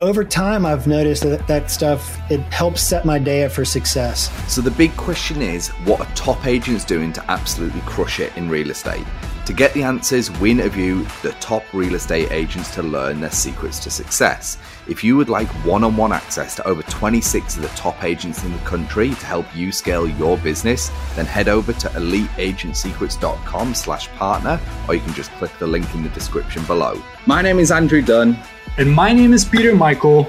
over 0.00 0.22
time 0.22 0.64
i've 0.64 0.86
noticed 0.86 1.24
that 1.24 1.44
that 1.48 1.68
stuff 1.68 2.20
it 2.30 2.38
helps 2.52 2.80
set 2.80 3.04
my 3.04 3.18
day 3.18 3.42
up 3.42 3.50
for 3.50 3.64
success. 3.64 4.30
So 4.52 4.60
the 4.60 4.70
big 4.70 4.96
question 4.96 5.42
is 5.42 5.70
what 5.86 5.98
are 5.98 6.14
top 6.14 6.46
agents 6.46 6.84
doing 6.84 7.12
to 7.14 7.30
absolutely 7.30 7.80
crush 7.80 8.20
it 8.20 8.36
in 8.36 8.48
real 8.48 8.70
estate? 8.70 9.04
To 9.46 9.52
get 9.52 9.74
the 9.74 9.82
answers 9.82 10.30
we 10.38 10.52
interview 10.52 11.04
the 11.22 11.32
top 11.40 11.64
real 11.74 11.96
estate 11.96 12.30
agents 12.30 12.72
to 12.76 12.82
learn 12.84 13.20
their 13.20 13.32
secrets 13.32 13.80
to 13.80 13.90
success. 13.90 14.56
If 14.86 15.02
you 15.02 15.16
would 15.16 15.28
like 15.28 15.48
one-on-one 15.64 16.12
access 16.12 16.54
to 16.56 16.68
over 16.68 16.82
26 16.82 17.56
of 17.56 17.62
the 17.62 17.68
top 17.68 18.04
agents 18.04 18.44
in 18.44 18.52
the 18.52 18.58
country 18.58 19.08
to 19.08 19.26
help 19.26 19.46
you 19.56 19.72
scale 19.72 20.08
your 20.08 20.38
business 20.38 20.92
then 21.16 21.26
head 21.26 21.48
over 21.48 21.72
to 21.72 21.88
eliteagentsecrets.com 21.88 23.74
slash 23.74 24.06
partner 24.10 24.60
or 24.86 24.94
you 24.94 25.00
can 25.00 25.14
just 25.14 25.32
click 25.32 25.50
the 25.58 25.66
link 25.66 25.92
in 25.92 26.04
the 26.04 26.08
description 26.10 26.62
below. 26.66 27.02
My 27.26 27.42
name 27.42 27.58
is 27.58 27.72
andrew 27.72 28.00
dunn 28.00 28.38
and 28.76 28.90
my 28.90 29.12
name 29.12 29.32
is 29.32 29.44
Peter 29.44 29.74
Michael. 29.74 30.28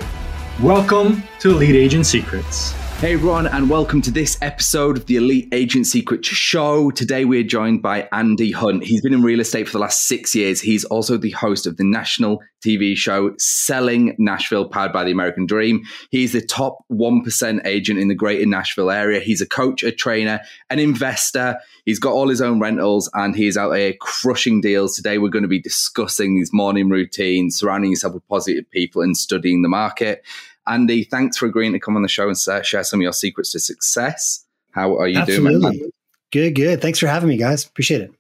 Welcome 0.62 1.24
to 1.40 1.52
Elite 1.52 1.76
Agent 1.76 2.06
Secrets. 2.06 2.74
Hey 3.00 3.14
everyone, 3.14 3.48
and 3.48 3.70
welcome 3.70 4.02
to 4.02 4.12
this 4.12 4.38
episode 4.42 4.98
of 4.98 5.06
the 5.06 5.16
Elite 5.16 5.48
Agent 5.54 5.88
Secrets 5.88 6.28
Show. 6.28 6.92
Today 6.92 7.24
we're 7.24 7.44
joined 7.44 7.82
by 7.82 8.10
Andy 8.12 8.52
Hunt. 8.52 8.84
He's 8.84 9.02
been 9.02 9.14
in 9.14 9.22
real 9.22 9.40
estate 9.40 9.68
for 9.68 9.72
the 9.72 9.80
last 9.80 10.06
six 10.06 10.36
years. 10.36 10.60
He's 10.60 10.84
also 10.84 11.16
the 11.16 11.30
host 11.32 11.66
of 11.66 11.78
the 11.78 11.86
national 11.86 12.42
TV 12.62 12.98
show 12.98 13.32
Selling 13.38 14.18
Nashville, 14.20 14.68
powered 14.68 14.92
by 14.92 15.06
the 15.06 15.12
American 15.12 15.46
Dream. 15.46 15.82
He's 16.12 16.34
the 16.34 16.42
top 16.42 16.80
1% 16.92 17.66
agent 17.66 18.00
in 18.00 18.10
the 18.10 18.16
greater 18.16 18.46
Nashville 18.46 18.92
area. 18.92 19.22
He's 19.22 19.40
a 19.40 19.48
coach, 19.48 19.82
a 19.82 19.94
trainer, 19.94 20.42
an 20.70 20.80
investor. 20.80 21.58
He's 21.86 22.00
got 22.00 22.12
all 22.12 22.28
his 22.28 22.42
own 22.42 22.60
rentals 22.60 23.10
and 23.14 23.34
he's 23.34 23.56
out 23.56 23.70
there 23.70 23.94
crushing 24.02 24.60
deals. 24.60 24.98
Today 24.98 25.20
we're 25.20 25.30
going 25.30 25.44
to 25.44 25.48
be 25.48 25.62
discussing 25.62 26.38
his 26.38 26.52
morning 26.52 26.90
routine, 26.90 27.50
surrounding 27.50 27.92
yourself 27.92 28.16
with 28.16 28.28
positive 28.28 28.70
people 28.72 29.02
and 29.02 29.16
studying 29.16 29.62
the 29.62 29.70
market. 29.70 30.22
Andy, 30.70 31.04
thanks 31.04 31.36
for 31.36 31.48
agreeing 31.48 31.74
to 31.74 31.80
come 31.80 31.96
on 31.96 32.04
the 32.04 32.08
show 32.08 32.28
and 32.28 32.38
share 32.38 32.84
some 32.84 33.00
of 33.00 33.02
your 33.02 33.14
secrets 33.14 33.52
to 33.54 33.60
success. 33.60 34.46
How 34.72 34.96
are 34.98 35.08
you 35.08 35.18
Absolutely. 35.18 35.78
doing? 35.78 35.92
Good, 36.32 36.56
good. 36.56 36.82
Thanks 36.82 37.00
for 37.00 37.08
having 37.08 37.28
me, 37.28 37.38
guys. 37.38 37.66
Appreciate 37.66 38.02
it. 38.02 38.12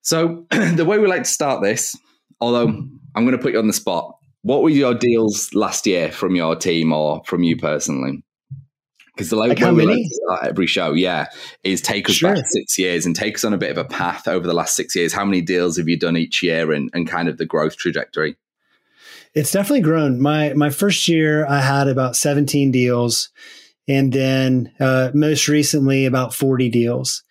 So, 0.00 0.46
the 0.50 0.84
way 0.84 0.98
we 0.98 1.06
like 1.06 1.24
to 1.24 1.30
start 1.30 1.62
this, 1.62 1.96
although 2.40 2.68
I'm 2.68 3.00
going 3.14 3.32
to 3.32 3.38
put 3.38 3.52
you 3.52 3.58
on 3.58 3.66
the 3.66 3.74
spot, 3.74 4.16
what 4.42 4.62
were 4.62 4.70
your 4.70 4.94
deals 4.94 5.52
last 5.54 5.86
year 5.86 6.10
from 6.10 6.36
your 6.36 6.56
team 6.56 6.92
or 6.92 7.22
from 7.26 7.42
you 7.42 7.56
personally? 7.56 8.22
Because 9.14 9.30
the 9.30 9.36
like, 9.36 9.58
how 9.58 9.70
many? 9.70 10.08
Like 10.28 10.44
every 10.44 10.66
show, 10.66 10.92
yeah, 10.92 11.26
is 11.62 11.80
take 11.80 12.08
us 12.08 12.16
sure. 12.16 12.34
back 12.34 12.44
six 12.48 12.78
years 12.78 13.06
and 13.06 13.14
take 13.14 13.36
us 13.36 13.44
on 13.44 13.54
a 13.54 13.58
bit 13.58 13.70
of 13.70 13.78
a 13.78 13.84
path 13.84 14.26
over 14.26 14.46
the 14.46 14.54
last 14.54 14.74
six 14.74 14.96
years. 14.96 15.12
How 15.12 15.24
many 15.24 15.40
deals 15.40 15.76
have 15.76 15.88
you 15.88 15.98
done 15.98 16.16
each 16.16 16.42
year 16.42 16.72
and, 16.72 16.90
and 16.92 17.08
kind 17.08 17.28
of 17.28 17.38
the 17.38 17.46
growth 17.46 17.76
trajectory? 17.76 18.36
It's 19.34 19.52
definitely 19.52 19.80
grown. 19.80 20.20
My 20.20 20.52
my 20.54 20.70
first 20.70 21.08
year, 21.08 21.46
I 21.46 21.60
had 21.60 21.88
about 21.88 22.16
17 22.16 22.70
deals, 22.70 23.30
and 23.88 24.12
then 24.12 24.72
uh, 24.78 25.10
most 25.12 25.48
recently 25.48 26.06
about 26.06 26.34
40 26.34 26.68
deals. 26.70 27.24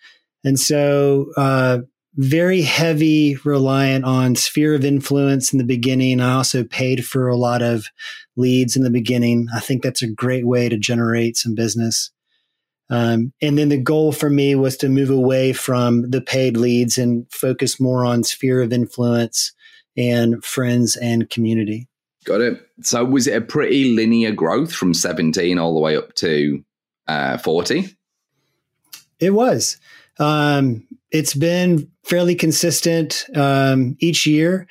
And 0.44 0.60
so, 0.60 1.32
uh, 1.36 1.78
very 2.16 2.62
heavy 2.62 3.36
reliant 3.44 4.04
on 4.04 4.36
sphere 4.36 4.74
of 4.74 4.84
influence 4.84 5.52
in 5.52 5.58
the 5.58 5.64
beginning. 5.64 6.20
I 6.20 6.34
also 6.34 6.62
paid 6.62 7.06
for 7.06 7.28
a 7.28 7.36
lot 7.36 7.62
of 7.62 7.86
leads 8.36 8.76
in 8.76 8.82
the 8.82 8.90
beginning. 8.90 9.48
I 9.54 9.60
think 9.60 9.82
that's 9.82 10.02
a 10.02 10.10
great 10.10 10.46
way 10.46 10.68
to 10.68 10.76
generate 10.76 11.36
some 11.36 11.54
business. 11.54 12.10
Um, 12.90 13.32
and 13.40 13.58
then 13.58 13.70
the 13.70 13.80
goal 13.80 14.12
for 14.12 14.28
me 14.28 14.54
was 14.54 14.76
to 14.76 14.88
move 14.88 15.10
away 15.10 15.52
from 15.54 16.10
the 16.10 16.20
paid 16.20 16.56
leads 16.56 16.98
and 16.98 17.26
focus 17.32 17.80
more 17.80 18.04
on 18.04 18.22
sphere 18.22 18.60
of 18.60 18.72
influence 18.72 19.52
and 19.96 20.44
friends 20.44 20.96
and 20.96 21.30
community. 21.30 21.88
Got 22.24 22.40
it. 22.40 22.60
So 22.82 23.04
was 23.04 23.26
it 23.26 23.36
a 23.36 23.40
pretty 23.40 23.94
linear 23.94 24.32
growth 24.32 24.72
from 24.72 24.94
17 24.94 25.58
all 25.58 25.74
the 25.74 25.80
way 25.80 25.96
up 25.96 26.14
to 26.16 26.64
uh, 27.06 27.38
40? 27.38 27.96
It 29.20 29.30
was. 29.30 29.78
Um, 30.18 30.86
it's 31.10 31.34
been 31.34 31.90
fairly 32.04 32.34
consistent 32.34 33.26
um, 33.34 33.96
each 34.00 34.26
year 34.26 34.66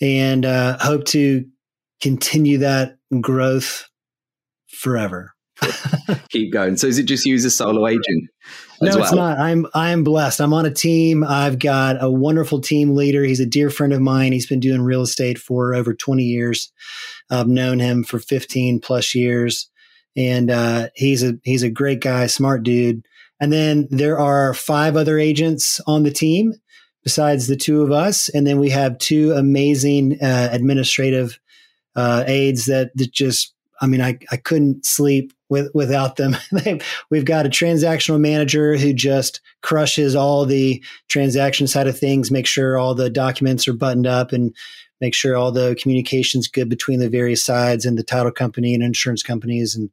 and 0.00 0.44
uh, 0.44 0.78
hope 0.78 1.04
to 1.06 1.44
continue 2.00 2.58
that 2.58 2.98
growth 3.20 3.88
forever. 4.68 5.34
Keep 6.30 6.52
going. 6.52 6.76
So 6.76 6.86
is 6.86 6.98
it 6.98 7.04
just 7.04 7.26
you 7.26 7.34
as 7.34 7.44
a 7.44 7.50
solo 7.50 7.86
agent? 7.86 8.30
No, 8.80 8.96
well? 8.96 9.02
it's 9.02 9.12
not. 9.12 9.38
I'm 9.38 9.66
I'm 9.74 10.04
blessed. 10.04 10.40
I'm 10.40 10.52
on 10.52 10.66
a 10.66 10.70
team. 10.70 11.24
I've 11.24 11.58
got 11.58 12.02
a 12.02 12.10
wonderful 12.10 12.60
team 12.60 12.94
leader. 12.94 13.22
He's 13.22 13.40
a 13.40 13.46
dear 13.46 13.70
friend 13.70 13.92
of 13.92 14.00
mine. 14.00 14.32
He's 14.32 14.46
been 14.46 14.60
doing 14.60 14.82
real 14.82 15.02
estate 15.02 15.38
for 15.38 15.74
over 15.74 15.94
20 15.94 16.22
years. 16.22 16.72
I've 17.30 17.48
known 17.48 17.78
him 17.78 18.04
for 18.04 18.18
15 18.18 18.80
plus 18.80 19.14
years, 19.14 19.70
and 20.16 20.50
uh, 20.50 20.88
he's 20.94 21.22
a 21.22 21.34
he's 21.44 21.62
a 21.62 21.70
great 21.70 22.00
guy, 22.00 22.26
smart 22.26 22.62
dude. 22.62 23.06
And 23.40 23.52
then 23.52 23.88
there 23.90 24.18
are 24.18 24.54
five 24.54 24.96
other 24.96 25.18
agents 25.18 25.80
on 25.86 26.02
the 26.02 26.12
team 26.12 26.54
besides 27.02 27.48
the 27.48 27.56
two 27.56 27.82
of 27.82 27.90
us, 27.90 28.28
and 28.28 28.46
then 28.46 28.58
we 28.58 28.70
have 28.70 28.98
two 28.98 29.32
amazing 29.32 30.18
uh, 30.22 30.48
administrative 30.52 31.38
uh, 31.96 32.24
aides 32.26 32.66
that, 32.66 32.90
that 32.96 33.12
just 33.12 33.54
I 33.82 33.86
mean, 33.86 34.00
I, 34.00 34.16
I 34.30 34.36
couldn't 34.36 34.86
sleep 34.86 35.32
with, 35.52 35.70
without 35.74 36.16
them. 36.16 36.34
We've 37.10 37.26
got 37.26 37.44
a 37.44 37.50
transactional 37.50 38.18
manager 38.18 38.74
who 38.74 38.94
just 38.94 39.42
crushes 39.60 40.16
all 40.16 40.46
the 40.46 40.82
transaction 41.08 41.66
side 41.66 41.86
of 41.86 41.98
things, 41.98 42.30
make 42.30 42.46
sure 42.46 42.78
all 42.78 42.94
the 42.94 43.10
documents 43.10 43.68
are 43.68 43.74
buttoned 43.74 44.06
up 44.06 44.32
and 44.32 44.56
make 45.02 45.14
sure 45.14 45.36
all 45.36 45.52
the 45.52 45.76
communication's 45.78 46.48
good 46.48 46.70
between 46.70 47.00
the 47.00 47.10
various 47.10 47.44
sides 47.44 47.84
and 47.84 47.98
the 47.98 48.02
title 48.02 48.32
company 48.32 48.72
and 48.72 48.82
insurance 48.82 49.22
companies 49.22 49.76
and 49.76 49.90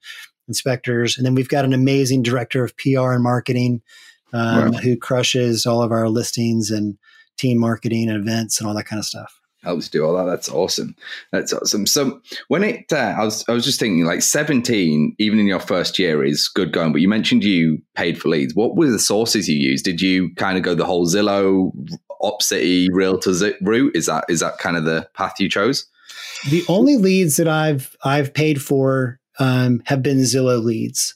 inspectors. 0.47 1.17
And 1.17 1.25
then 1.25 1.35
we've 1.35 1.49
got 1.49 1.65
an 1.65 1.73
amazing 1.73 2.23
director 2.23 2.63
of 2.63 2.77
PR 2.77 3.11
and 3.11 3.21
marketing 3.21 3.81
um, 4.31 4.71
wow. 4.71 4.79
who 4.79 4.95
crushes 4.95 5.65
all 5.65 5.81
of 5.81 5.91
our 5.91 6.07
listings 6.07 6.71
and 6.71 6.97
team 7.37 7.59
marketing 7.59 8.09
and 8.09 8.17
events 8.17 8.59
and 8.59 8.67
all 8.67 8.75
that 8.75 8.85
kind 8.85 8.99
of 8.99 9.05
stuff 9.05 9.38
helps 9.63 9.89
do 9.89 10.05
all 10.05 10.15
that. 10.17 10.29
That's 10.29 10.49
awesome. 10.49 10.95
That's 11.31 11.53
awesome. 11.53 11.85
So 11.85 12.21
when 12.47 12.63
it, 12.63 12.91
uh, 12.91 13.15
I 13.17 13.23
was, 13.23 13.43
I 13.47 13.53
was 13.53 13.65
just 13.65 13.79
thinking, 13.79 14.05
like 14.05 14.21
seventeen, 14.21 15.15
even 15.19 15.39
in 15.39 15.47
your 15.47 15.59
first 15.59 15.99
year, 15.99 16.23
is 16.23 16.47
good 16.47 16.71
going. 16.71 16.91
But 16.91 17.01
you 17.01 17.07
mentioned 17.07 17.43
you 17.43 17.81
paid 17.95 18.19
for 18.19 18.29
leads. 18.29 18.55
What 18.55 18.75
were 18.75 18.89
the 18.89 18.99
sources 18.99 19.49
you 19.49 19.55
used? 19.55 19.85
Did 19.85 20.01
you 20.01 20.33
kind 20.35 20.57
of 20.57 20.63
go 20.63 20.75
the 20.75 20.85
whole 20.85 21.05
Zillow, 21.07 21.71
Opcity, 22.21 22.87
Realtor 22.91 23.53
route? 23.61 23.95
Is 23.95 24.05
that 24.05 24.25
is 24.29 24.39
that 24.39 24.57
kind 24.57 24.77
of 24.77 24.85
the 24.85 25.07
path 25.13 25.33
you 25.39 25.49
chose? 25.49 25.85
The 26.49 26.63
only 26.67 26.97
leads 26.97 27.37
that 27.37 27.47
I've 27.47 27.95
I've 28.03 28.33
paid 28.33 28.61
for 28.61 29.19
um, 29.39 29.81
have 29.85 30.01
been 30.01 30.19
Zillow 30.19 30.63
leads, 30.63 31.15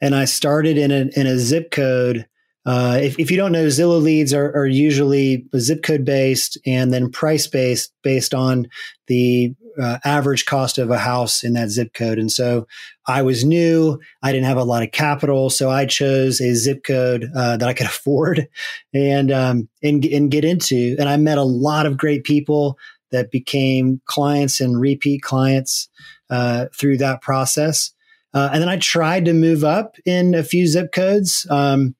and 0.00 0.14
I 0.14 0.24
started 0.24 0.78
in 0.78 0.90
a 0.90 1.10
in 1.18 1.26
a 1.26 1.38
zip 1.38 1.70
code 1.70 2.26
uh, 2.64 2.98
if, 3.02 3.18
if 3.18 3.30
you 3.30 3.36
don't 3.36 3.52
know, 3.52 3.66
Zillow 3.66 4.00
leads 4.00 4.32
are, 4.32 4.50
are 4.56 4.66
usually 4.66 5.46
zip 5.56 5.82
code 5.82 6.04
based 6.04 6.58
and 6.64 6.92
then 6.92 7.10
price 7.10 7.46
based 7.46 7.92
based 8.02 8.34
on 8.34 8.68
the 9.08 9.54
uh, 9.80 9.98
average 10.04 10.44
cost 10.44 10.78
of 10.78 10.90
a 10.90 10.98
house 10.98 11.42
in 11.42 11.54
that 11.54 11.70
zip 11.70 11.92
code. 11.94 12.18
And 12.18 12.30
so 12.30 12.66
I 13.06 13.22
was 13.22 13.44
new. 13.44 13.98
I 14.22 14.30
didn't 14.30 14.46
have 14.46 14.58
a 14.58 14.64
lot 14.64 14.82
of 14.82 14.92
capital. 14.92 15.50
So 15.50 15.70
I 15.70 15.86
chose 15.86 16.40
a 16.40 16.54
zip 16.54 16.84
code 16.84 17.30
uh, 17.34 17.56
that 17.56 17.68
I 17.68 17.72
could 17.72 17.86
afford 17.92 18.48
and, 18.94 19.32
um, 19.32 19.68
and, 19.82 20.04
and 20.04 20.30
get 20.30 20.44
into. 20.44 20.94
And 20.98 21.08
I 21.08 21.16
met 21.16 21.38
a 21.38 21.42
lot 21.42 21.86
of 21.86 21.96
great 21.96 22.24
people 22.24 22.78
that 23.10 23.30
became 23.30 24.00
clients 24.06 24.60
and 24.60 24.80
repeat 24.80 25.22
clients 25.22 25.88
uh, 26.30 26.66
through 26.74 26.98
that 26.98 27.20
process. 27.22 27.92
Uh, 28.34 28.48
and 28.52 28.62
then 28.62 28.68
I 28.68 28.78
tried 28.78 29.26
to 29.26 29.34
move 29.34 29.64
up 29.64 29.96
in 30.06 30.34
a 30.34 30.42
few 30.42 30.66
zip 30.66 30.92
codes. 30.92 31.46
Um, 31.50 31.94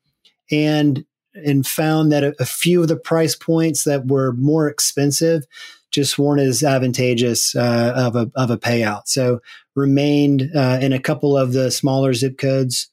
and 0.52 1.04
and 1.34 1.66
found 1.66 2.12
that 2.12 2.22
a, 2.22 2.34
a, 2.38 2.44
few 2.44 2.82
of 2.82 2.88
the 2.88 2.96
price 2.96 3.34
points 3.34 3.84
that 3.84 4.06
were 4.06 4.34
more 4.34 4.68
expensive 4.68 5.44
just 5.90 6.18
weren't 6.18 6.42
as 6.42 6.62
advantageous 6.62 7.56
uh, 7.56 7.92
of 7.96 8.16
a 8.16 8.30
of 8.34 8.50
a 8.50 8.58
payout. 8.58 9.02
So 9.06 9.41
remained 9.74 10.50
uh, 10.54 10.78
in 10.80 10.92
a 10.92 11.00
couple 11.00 11.36
of 11.36 11.53
the 11.53 11.71
smaller 11.71 12.12
zip 12.12 12.38
codes 12.38 12.88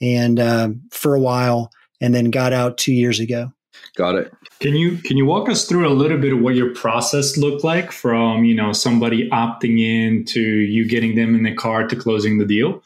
and 0.00 0.38
uh, 0.38 0.70
for 0.90 1.14
a 1.14 1.20
while, 1.20 1.70
and 2.00 2.14
then 2.14 2.30
got 2.30 2.52
out 2.52 2.78
two 2.78 2.92
years 2.92 3.20
ago. 3.20 3.52
Got 3.96 4.16
it. 4.16 4.32
Can 4.60 4.76
you 4.76 4.96
can 4.98 5.16
you 5.16 5.26
walk 5.26 5.48
us 5.48 5.66
through 5.66 5.88
a 5.88 5.94
little 5.94 6.18
bit 6.18 6.32
of 6.32 6.40
what 6.40 6.54
your 6.54 6.74
process 6.74 7.36
looked 7.36 7.64
like 7.64 7.92
from 7.92 8.44
you 8.44 8.54
know 8.54 8.72
somebody 8.72 9.28
opting 9.30 9.80
in 9.80 10.24
to 10.26 10.40
you 10.40 10.86
getting 10.88 11.16
them 11.16 11.34
in 11.34 11.42
the 11.42 11.54
car 11.54 11.86
to 11.86 11.96
closing 11.96 12.38
the 12.38 12.44
deal? 12.44 12.82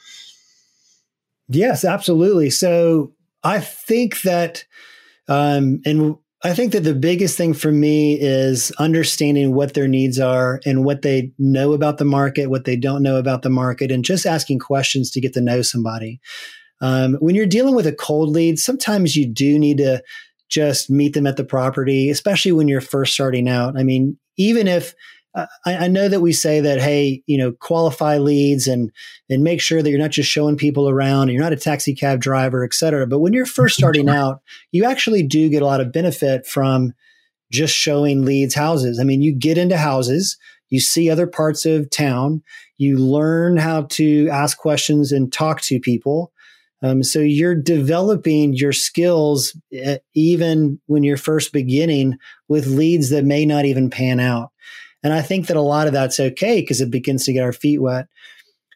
Yes, 1.49 1.85
absolutely. 1.85 2.49
So 2.49 3.13
I 3.45 3.61
think 3.61 4.23
that, 4.23 4.65
um, 5.29 5.81
and 5.85 6.17
I 6.43 6.53
think 6.53 6.73
that 6.73 6.81
the 6.81 6.95
biggest 6.95 7.39
thing 7.39 7.55
for 7.55 7.71
me 7.71 8.19
is 8.21 8.71
understanding 8.73 9.55
what 9.55 9.75
their 9.75 9.89
needs 9.89 10.19
are 10.19 10.61
and 10.67 10.85
what 10.85 11.03
they 11.03 11.33
know 11.39 11.73
about 11.73 11.99
the 11.99 12.05
market, 12.05 12.51
what 12.51 12.65
they 12.65 12.77
don't 12.77 13.03
know 13.03 13.17
about 13.17 13.43
the 13.43 13.51
market, 13.51 13.91
and 13.91 14.05
just 14.05 14.27
asking 14.27 14.59
questions 14.59 15.11
to 15.13 15.21
get 15.21 15.33
to 15.35 15.41
know 15.41 15.63
somebody. 15.63 16.21
Um, 16.81 17.15
when 17.21 17.35
you're 17.35 17.47
dealing 17.47 17.75
with 17.75 17.87
a 17.87 17.93
cold 17.93 18.31
lead, 18.31 18.59
sometimes 18.59 19.17
you 19.17 19.27
do 19.27 19.59
need 19.59 19.79
to 19.79 20.03
just 20.51 20.91
meet 20.91 21.15
them 21.15 21.27
at 21.27 21.37
the 21.37 21.45
property, 21.45 22.11
especially 22.11 22.53
when 22.53 22.69
you're 22.69 22.83
first 22.83 23.15
starting 23.15 23.49
out. 23.49 23.79
I 23.79 23.83
mean, 23.83 24.19
even 24.37 24.69
if 24.69 24.95
I, 25.35 25.47
I, 25.67 25.89
know 25.89 26.09
that 26.09 26.21
we 26.21 26.33
say 26.33 26.61
that, 26.61 26.81
hey, 26.81 27.23
you 27.27 27.37
know, 27.37 27.53
qualify 27.53 28.19
leads 28.19 28.69
and 28.69 28.93
and 29.29 29.43
make 29.43 29.61
sure 29.61 29.83
that 29.83 29.91
you're 29.91 29.99
not 29.99 30.13
just 30.13 30.31
showing 30.31 30.57
people 30.57 30.89
around 30.89 31.23
and 31.23 31.33
you're 31.33 31.43
not 31.43 31.53
a 31.53 31.57
taxi 31.57 31.95
cab 31.95 32.21
driver, 32.21 32.65
et 32.65 32.73
cetera. 32.73 33.07
But 33.07 33.19
when 33.19 33.33
you're 33.33 33.47
first 33.47 33.77
starting 33.79 34.09
out, 34.09 34.41
you 34.71 34.85
actually 34.85 35.23
do 35.25 35.49
get 35.49 35.63
a 35.63 35.67
lot 35.67 35.81
of 35.81 35.93
benefit 35.93 36.47
from 36.47 36.93
just 37.51 37.75
showing 37.75 38.25
leads 38.25 38.55
houses. 38.55 38.99
I 39.01 39.05
mean, 39.05 39.23
you 39.23 39.35
get 39.35 39.59
into 39.59 39.77
houses, 39.77 40.37
you 40.71 40.81
see 40.81 41.11
other 41.11 41.27
parts 41.27 41.67
of 41.67 41.91
town, 41.91 42.43
you 42.79 42.99
learn 42.99 43.57
how 43.57 43.83
to 43.83 44.29
ask 44.29 44.59
questions 44.59 45.13
and 45.13 45.33
talk 45.33 45.61
to 45.63 45.81
people. 45.81 46.33
Um, 46.83 47.03
so 47.03 47.21
you're 47.21 47.55
developing 47.55 48.53
your 48.55 48.73
skills 48.73 49.57
uh, 49.87 49.97
even 50.15 50.81
when 50.87 51.03
you're 51.03 51.17
first 51.17 51.53
beginning 51.53 52.19
with 52.49 52.67
leads 52.67 53.11
that 53.11 53.25
may 53.25 53.47
not 53.47 53.65
even 53.65 53.89
pan 53.89 54.21
out. 54.21 54.51
And 55.05 55.13
I 55.13 55.23
think 55.23 55.47
that 55.47 55.57
a 55.57 55.63
lot 55.63 55.87
of 55.87 55.93
that's 55.93 56.19
okay 56.19 56.61
because 56.61 56.81
it 56.81 56.91
begins 56.91 57.25
to 57.27 57.33
get 57.33 57.45
our 57.45 57.53
feet 57.53 57.81
wet. 57.81 58.09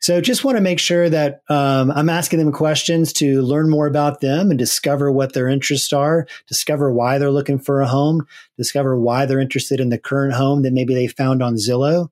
So 0.01 0.21
just 0.21 0.45
want 0.45 0.57
to 0.57 0.63
make 0.63 0.79
sure 0.79 1.11
that 1.11 1.43
um, 1.49 1.91
I'm 1.91 2.09
asking 2.09 2.39
them 2.39 2.53
questions 2.53 3.13
to 3.15 3.43
learn 3.43 3.69
more 3.69 3.89
about 3.89 4.21
them 4.21 4.51
and 4.51 4.59
discover 4.59 5.11
what 5.11 5.33
their 5.33 5.49
interests 5.49 5.93
are, 5.93 6.27
discover 6.47 6.93
why 6.93 7.19
they're 7.19 7.33
looking 7.33 7.59
for 7.59 7.81
a 7.81 7.89
home, 7.89 8.25
discover 8.57 8.99
why 8.99 9.27
they're 9.27 9.41
interested 9.41 9.81
in 9.81 9.89
the 9.89 9.99
current 9.99 10.35
home 10.35 10.63
that 10.63 10.73
maybe 10.73 10.95
they 10.95 11.09
found 11.09 11.43
on 11.43 11.57
Zillow, 11.57 12.11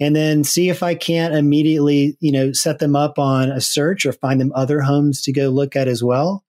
and 0.00 0.16
then 0.16 0.42
see 0.42 0.70
if 0.70 0.82
I 0.82 0.94
can't 0.96 1.34
immediately, 1.34 2.16
you 2.18 2.32
know, 2.32 2.52
set 2.52 2.80
them 2.80 2.96
up 2.96 3.18
on 3.18 3.50
a 3.50 3.60
search 3.60 4.04
or 4.04 4.12
find 4.12 4.40
them 4.40 4.52
other 4.56 4.80
homes 4.80 5.22
to 5.22 5.32
go 5.32 5.50
look 5.50 5.76
at 5.76 5.86
as 5.86 6.02
well. 6.02 6.44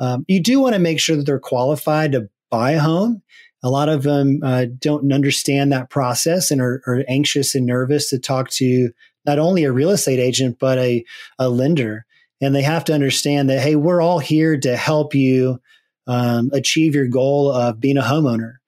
Um, 0.00 0.24
you 0.26 0.42
do 0.42 0.60
want 0.60 0.74
to 0.74 0.80
make 0.80 0.98
sure 0.98 1.16
that 1.16 1.24
they're 1.24 1.38
qualified 1.38 2.12
to 2.12 2.28
buy 2.50 2.72
a 2.72 2.80
home. 2.80 3.22
A 3.66 3.70
lot 3.70 3.88
of 3.88 4.04
them 4.04 4.38
uh, 4.44 4.66
don't 4.78 5.12
understand 5.12 5.72
that 5.72 5.90
process 5.90 6.52
and 6.52 6.60
are, 6.60 6.82
are, 6.86 7.02
anxious 7.08 7.56
and 7.56 7.66
nervous 7.66 8.10
to 8.10 8.18
talk 8.20 8.48
to 8.50 8.90
not 9.24 9.40
only 9.40 9.64
a 9.64 9.72
real 9.72 9.90
estate 9.90 10.20
agent, 10.20 10.58
but 10.60 10.78
a, 10.78 11.04
a 11.40 11.48
lender. 11.48 12.06
And 12.40 12.54
they 12.54 12.62
have 12.62 12.84
to 12.84 12.94
understand 12.94 13.50
that, 13.50 13.58
hey, 13.58 13.74
we're 13.74 14.00
all 14.00 14.20
here 14.20 14.56
to 14.56 14.76
help 14.76 15.16
you 15.16 15.60
um, 16.06 16.50
achieve 16.52 16.94
your 16.94 17.08
goal 17.08 17.50
of 17.50 17.80
being 17.80 17.96
a 17.96 18.02
homeowner. 18.02 18.58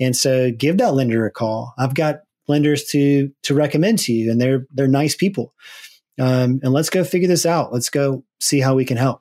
And 0.00 0.16
so 0.16 0.50
give 0.50 0.78
that 0.78 0.94
lender 0.94 1.26
a 1.26 1.30
call. 1.30 1.74
I've 1.76 1.94
got 1.94 2.20
lenders 2.48 2.84
to 2.92 3.30
to 3.42 3.54
recommend 3.54 3.98
to 3.98 4.14
you, 4.14 4.30
and 4.30 4.40
they're 4.40 4.66
they're 4.72 4.88
nice 4.88 5.14
people. 5.14 5.52
Um, 6.18 6.60
and 6.62 6.72
let's 6.72 6.88
go 6.88 7.04
figure 7.04 7.28
this 7.28 7.44
out. 7.44 7.74
Let's 7.74 7.90
go 7.90 8.24
see 8.40 8.60
how 8.60 8.74
we 8.74 8.86
can 8.86 8.96
help. 8.96 9.20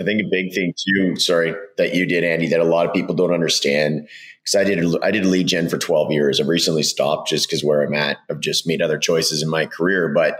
I 0.00 0.04
think 0.04 0.22
a 0.22 0.28
big 0.30 0.54
thing 0.54 0.74
too, 0.74 1.16
sorry, 1.16 1.54
that 1.76 1.94
you 1.94 2.06
did, 2.06 2.24
Andy, 2.24 2.46
that 2.48 2.60
a 2.60 2.64
lot 2.64 2.86
of 2.86 2.94
people 2.94 3.14
don't 3.14 3.32
understand. 3.32 4.08
Because 4.46 4.60
I 4.60 4.64
did, 4.64 5.02
I 5.02 5.10
did 5.10 5.26
lead 5.26 5.48
gen 5.48 5.68
for 5.68 5.76
12 5.76 6.12
years. 6.12 6.40
I've 6.40 6.46
recently 6.46 6.84
stopped 6.84 7.28
just 7.28 7.48
because 7.48 7.64
where 7.64 7.82
I'm 7.82 7.94
at, 7.94 8.18
I've 8.30 8.40
just 8.40 8.66
made 8.66 8.80
other 8.80 8.98
choices 8.98 9.42
in 9.42 9.50
my 9.50 9.66
career. 9.66 10.08
But 10.08 10.38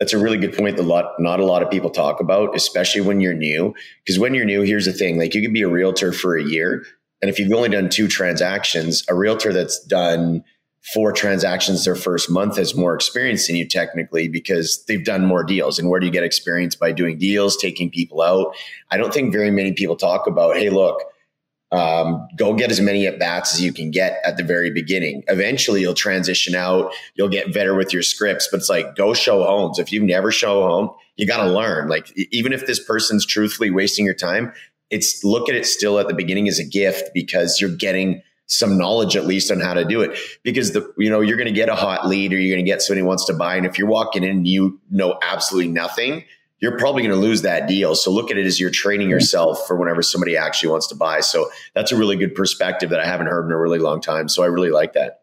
that's 0.00 0.14
a 0.14 0.18
really 0.18 0.38
good 0.38 0.56
point 0.56 0.76
that 0.78 0.82
a 0.82 0.86
lot, 0.86 1.12
not 1.18 1.40
a 1.40 1.44
lot 1.44 1.62
of 1.62 1.70
people 1.70 1.90
talk 1.90 2.20
about, 2.20 2.56
especially 2.56 3.02
when 3.02 3.20
you're 3.20 3.34
new. 3.34 3.74
Because 4.04 4.18
when 4.18 4.34
you're 4.34 4.46
new, 4.46 4.62
here's 4.62 4.86
the 4.86 4.92
thing: 4.92 5.18
like 5.18 5.34
you 5.34 5.42
could 5.42 5.52
be 5.52 5.62
a 5.62 5.68
realtor 5.68 6.12
for 6.12 6.36
a 6.36 6.42
year, 6.42 6.84
and 7.20 7.30
if 7.30 7.38
you've 7.38 7.52
only 7.52 7.68
done 7.68 7.88
two 7.88 8.08
transactions, 8.08 9.04
a 9.08 9.14
realtor 9.14 9.52
that's 9.52 9.84
done 9.84 10.42
four 10.92 11.12
transactions 11.12 11.84
their 11.84 11.96
first 11.96 12.28
month 12.28 12.58
has 12.58 12.74
more 12.74 12.94
experience 12.94 13.46
than 13.46 13.56
you 13.56 13.66
technically 13.66 14.28
because 14.28 14.84
they've 14.86 15.04
done 15.04 15.24
more 15.24 15.42
deals. 15.42 15.78
And 15.78 15.88
where 15.88 15.98
do 15.98 16.06
you 16.06 16.12
get 16.12 16.24
experience 16.24 16.74
by 16.74 16.92
doing 16.92 17.16
deals, 17.16 17.56
taking 17.56 17.90
people 17.90 18.20
out? 18.20 18.54
I 18.90 18.98
don't 18.98 19.12
think 19.12 19.32
very 19.32 19.50
many 19.50 19.72
people 19.72 19.96
talk 19.96 20.26
about, 20.26 20.56
hey, 20.56 20.68
look, 20.68 21.00
um, 21.74 22.28
go 22.36 22.54
get 22.54 22.70
as 22.70 22.80
many 22.80 23.06
at 23.06 23.18
bats 23.18 23.54
as 23.54 23.60
you 23.60 23.72
can 23.72 23.90
get 23.90 24.20
at 24.24 24.36
the 24.36 24.44
very 24.44 24.70
beginning. 24.70 25.24
Eventually, 25.26 25.80
you'll 25.80 25.94
transition 25.94 26.54
out. 26.54 26.92
You'll 27.14 27.28
get 27.28 27.52
better 27.52 27.74
with 27.74 27.92
your 27.92 28.02
scripts, 28.02 28.48
but 28.50 28.58
it's 28.58 28.68
like 28.68 28.94
go 28.94 29.12
show 29.12 29.42
homes. 29.42 29.78
If 29.78 29.90
you 29.90 30.02
never 30.02 30.30
show 30.30 30.62
home, 30.62 30.90
you 31.16 31.26
got 31.26 31.42
to 31.42 31.50
learn. 31.50 31.88
Like 31.88 32.12
even 32.30 32.52
if 32.52 32.66
this 32.66 32.82
person's 32.82 33.26
truthfully 33.26 33.70
wasting 33.70 34.04
your 34.04 34.14
time, 34.14 34.52
it's 34.90 35.24
look 35.24 35.48
at 35.48 35.56
it 35.56 35.66
still 35.66 35.98
at 35.98 36.06
the 36.06 36.14
beginning 36.14 36.46
as 36.48 36.60
a 36.60 36.64
gift 36.64 37.10
because 37.12 37.60
you're 37.60 37.74
getting 37.74 38.22
some 38.46 38.78
knowledge 38.78 39.16
at 39.16 39.24
least 39.24 39.50
on 39.50 39.58
how 39.58 39.74
to 39.74 39.84
do 39.84 40.02
it 40.02 40.18
because 40.42 40.72
the 40.72 40.92
you 40.98 41.08
know 41.08 41.22
you're 41.22 41.38
going 41.38 41.48
to 41.48 41.52
get 41.52 41.70
a 41.70 41.74
hot 41.74 42.06
lead 42.06 42.32
or 42.32 42.38
you're 42.38 42.54
going 42.54 42.64
to 42.64 42.70
get 42.70 42.82
somebody 42.82 43.00
who 43.00 43.06
wants 43.06 43.24
to 43.24 43.32
buy 43.32 43.56
and 43.56 43.64
if 43.64 43.78
you're 43.78 43.88
walking 43.88 44.22
in 44.22 44.30
and 44.30 44.46
you 44.46 44.78
know 44.90 45.18
absolutely 45.22 45.72
nothing 45.72 46.22
you're 46.64 46.78
probably 46.78 47.02
going 47.02 47.14
to 47.14 47.20
lose 47.20 47.42
that 47.42 47.68
deal 47.68 47.94
so 47.94 48.10
look 48.10 48.30
at 48.30 48.38
it 48.38 48.46
as 48.46 48.58
you're 48.58 48.70
training 48.70 49.08
mm-hmm. 49.08 49.12
yourself 49.12 49.66
for 49.66 49.76
whenever 49.76 50.02
somebody 50.02 50.34
actually 50.34 50.70
wants 50.70 50.86
to 50.86 50.94
buy 50.94 51.20
so 51.20 51.50
that's 51.74 51.92
a 51.92 51.96
really 51.96 52.16
good 52.16 52.34
perspective 52.34 52.88
that 52.88 53.00
i 53.00 53.06
haven't 53.06 53.26
heard 53.26 53.44
in 53.44 53.52
a 53.52 53.58
really 53.58 53.78
long 53.78 54.00
time 54.00 54.28
so 54.28 54.42
i 54.42 54.46
really 54.46 54.70
like 54.70 54.94
that 54.94 55.20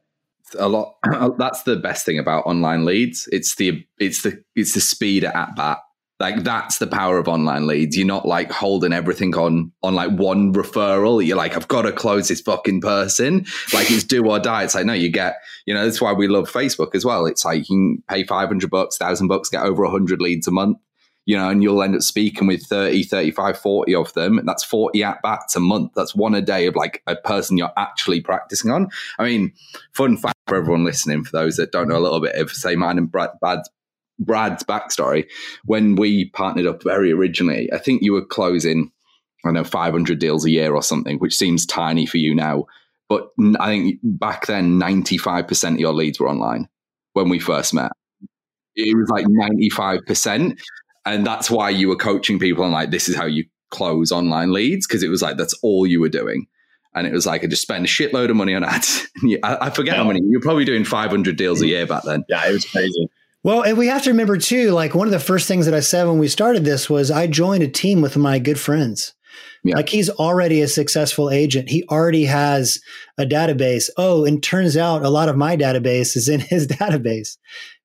a 0.59 0.69
lot 0.69 0.95
that's 1.39 1.63
the 1.63 1.75
best 1.75 2.05
thing 2.05 2.19
about 2.19 2.45
online 2.45 2.85
leads 2.85 3.27
it's 3.31 3.55
the 3.55 3.83
it's 3.97 4.21
the 4.21 4.41
it's 4.55 4.75
the 4.75 4.81
speed 4.81 5.23
at 5.23 5.55
bat 5.55 5.79
like 6.19 6.43
that's 6.43 6.77
the 6.77 6.85
power 6.85 7.17
of 7.17 7.27
online 7.27 7.65
leads. 7.65 7.97
You're 7.97 8.05
not 8.05 8.27
like 8.27 8.51
holding 8.51 8.93
everything 8.93 9.35
on 9.35 9.71
on 9.81 9.95
like 9.95 10.11
one 10.11 10.53
referral. 10.53 11.25
You're 11.25 11.35
like, 11.35 11.55
I've 11.55 11.67
got 11.67 11.81
to 11.81 11.91
close 11.91 12.27
this 12.27 12.41
fucking 12.41 12.81
person. 12.81 13.47
Like 13.73 13.89
it's 13.89 14.03
do 14.03 14.23
or 14.27 14.37
die. 14.37 14.63
It's 14.63 14.75
like 14.75 14.85
no, 14.85 14.93
you 14.93 15.09
get. 15.09 15.37
You 15.65 15.73
know 15.73 15.83
that's 15.83 15.99
why 15.99 16.13
we 16.13 16.27
love 16.27 16.49
Facebook 16.49 16.93
as 16.93 17.03
well. 17.03 17.25
It's 17.25 17.43
like 17.43 17.61
you 17.61 17.65
can 17.65 18.03
pay 18.07 18.23
500 18.23 18.69
bucks, 18.69 18.97
thousand 18.97 19.29
bucks, 19.29 19.49
get 19.49 19.63
over 19.63 19.81
100 19.81 20.21
leads 20.21 20.47
a 20.47 20.51
month. 20.51 20.77
You 21.31 21.37
know, 21.37 21.47
and 21.47 21.63
you'll 21.63 21.81
end 21.81 21.95
up 21.95 22.01
speaking 22.01 22.45
with 22.45 22.61
30, 22.63 23.03
35, 23.03 23.57
40 23.57 23.95
of 23.95 24.13
them. 24.15 24.37
And 24.37 24.45
that's 24.45 24.65
40 24.65 25.01
at 25.01 25.21
bats 25.21 25.55
a 25.55 25.61
month. 25.61 25.93
That's 25.95 26.13
one 26.13 26.35
a 26.35 26.41
day 26.41 26.65
of 26.65 26.75
like 26.75 27.01
a 27.07 27.15
person 27.15 27.57
you're 27.57 27.71
actually 27.77 28.19
practicing 28.19 28.69
on. 28.69 28.89
I 29.17 29.23
mean, 29.23 29.53
fun 29.93 30.17
fact 30.17 30.35
for 30.47 30.57
everyone 30.57 30.83
listening, 30.83 31.23
for 31.23 31.31
those 31.31 31.55
that 31.55 31.71
don't 31.71 31.87
know 31.87 31.95
a 31.95 32.03
little 32.03 32.19
bit 32.19 32.35
of, 32.35 32.51
say, 32.51 32.75
mine 32.75 32.97
and 32.97 33.09
Brad, 33.09 33.29
Brad's 33.39 33.69
Brad's 34.19 34.65
backstory, 34.65 35.25
when 35.63 35.95
we 35.95 36.29
partnered 36.31 36.67
up 36.67 36.83
very 36.83 37.13
originally, 37.13 37.71
I 37.71 37.77
think 37.77 38.03
you 38.03 38.11
were 38.11 38.25
closing, 38.25 38.91
I 39.45 39.47
don't 39.47 39.53
know, 39.53 39.63
500 39.63 40.19
deals 40.19 40.43
a 40.45 40.51
year 40.51 40.75
or 40.75 40.83
something, 40.83 41.17
which 41.19 41.37
seems 41.37 41.65
tiny 41.65 42.05
for 42.05 42.17
you 42.17 42.35
now. 42.35 42.65
But 43.07 43.29
I 43.57 43.67
think 43.67 43.99
back 44.03 44.47
then, 44.47 44.77
95% 44.79 45.75
of 45.75 45.79
your 45.79 45.93
leads 45.93 46.19
were 46.19 46.29
online 46.29 46.67
when 47.13 47.29
we 47.29 47.39
first 47.39 47.73
met. 47.73 47.93
It 48.75 48.97
was 48.97 49.09
like 49.09 49.25
95%. 49.25 50.59
And 51.05 51.25
that's 51.25 51.49
why 51.49 51.69
you 51.69 51.87
were 51.87 51.95
coaching 51.95 52.39
people 52.39 52.63
on 52.63 52.71
like, 52.71 52.91
this 52.91 53.09
is 53.09 53.15
how 53.15 53.25
you 53.25 53.45
close 53.69 54.11
online 54.11 54.51
leads, 54.51 54.85
because 54.85 55.03
it 55.03 55.09
was 55.09 55.21
like, 55.21 55.37
that's 55.37 55.57
all 55.63 55.87
you 55.87 55.99
were 55.99 56.09
doing. 56.09 56.47
And 56.93 57.07
it 57.07 57.13
was 57.13 57.25
like, 57.25 57.43
I 57.43 57.47
just 57.47 57.61
spent 57.61 57.85
a 57.85 57.87
shitload 57.87 58.29
of 58.29 58.35
money 58.35 58.53
on 58.53 58.63
ads. 58.63 59.07
I, 59.43 59.57
I 59.61 59.69
forget 59.69 59.95
yeah. 59.95 60.03
how 60.03 60.07
many. 60.07 60.21
You're 60.23 60.41
probably 60.41 60.65
doing 60.65 60.83
500 60.83 61.35
deals 61.37 61.61
a 61.61 61.67
year 61.67 61.85
back 61.85 62.03
then. 62.03 62.25
Yeah, 62.27 62.47
it 62.47 62.51
was 62.51 62.65
crazy. 62.65 63.07
Well, 63.43 63.63
and 63.63 63.77
we 63.77 63.87
have 63.87 64.03
to 64.03 64.11
remember 64.11 64.37
too, 64.37 64.71
like 64.71 64.93
one 64.93 65.07
of 65.07 65.11
the 65.11 65.19
first 65.19 65.47
things 65.47 65.65
that 65.65 65.73
I 65.73 65.79
said 65.79 66.05
when 66.05 66.19
we 66.19 66.27
started 66.27 66.63
this 66.63 66.89
was 66.89 67.09
I 67.09 67.25
joined 67.25 67.63
a 67.63 67.67
team 67.67 68.01
with 68.01 68.15
my 68.15 68.37
good 68.37 68.59
friends. 68.59 69.13
Yeah. 69.63 69.75
Like 69.75 69.89
he's 69.89 70.09
already 70.09 70.61
a 70.61 70.67
successful 70.67 71.29
agent. 71.29 71.69
He 71.69 71.83
already 71.89 72.25
has 72.25 72.79
a 73.17 73.25
database. 73.25 73.89
Oh, 73.97 74.25
and 74.25 74.41
turns 74.41 74.77
out 74.77 75.03
a 75.03 75.09
lot 75.09 75.29
of 75.29 75.37
my 75.37 75.55
database 75.55 76.15
is 76.15 76.29
in 76.29 76.39
his 76.39 76.67
database. 76.67 77.37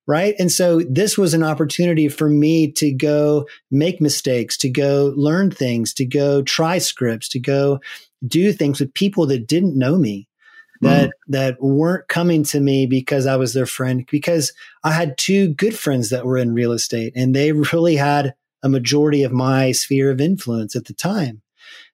Right. 0.08 0.36
And 0.38 0.52
so 0.52 0.82
this 0.88 1.18
was 1.18 1.34
an 1.34 1.42
opportunity 1.42 2.08
for 2.08 2.28
me 2.28 2.70
to 2.72 2.92
go 2.92 3.48
make 3.72 4.00
mistakes, 4.00 4.56
to 4.58 4.70
go 4.70 5.12
learn 5.16 5.50
things, 5.50 5.92
to 5.94 6.04
go 6.04 6.42
try 6.42 6.78
scripts, 6.78 7.28
to 7.30 7.40
go 7.40 7.80
do 8.24 8.52
things 8.52 8.78
with 8.78 8.94
people 8.94 9.26
that 9.26 9.48
didn't 9.48 9.76
know 9.76 9.98
me 9.98 10.28
that 10.80 11.08
mm. 11.08 11.12
that 11.28 11.60
weren't 11.60 12.08
coming 12.08 12.42
to 12.44 12.60
me 12.60 12.86
because 12.86 13.26
I 13.26 13.36
was 13.36 13.54
their 13.54 13.66
friend 13.66 14.06
because 14.10 14.52
I 14.84 14.92
had 14.92 15.18
two 15.18 15.54
good 15.54 15.76
friends 15.76 16.10
that 16.10 16.26
were 16.26 16.38
in 16.38 16.54
real 16.54 16.72
estate 16.72 17.12
and 17.16 17.34
they 17.34 17.52
really 17.72 17.96
had 17.96 18.34
a 18.62 18.68
majority 18.68 19.22
of 19.22 19.32
my 19.32 19.72
sphere 19.72 20.10
of 20.10 20.20
influence 20.20 20.74
at 20.74 20.86
the 20.86 20.94
time. 20.94 21.42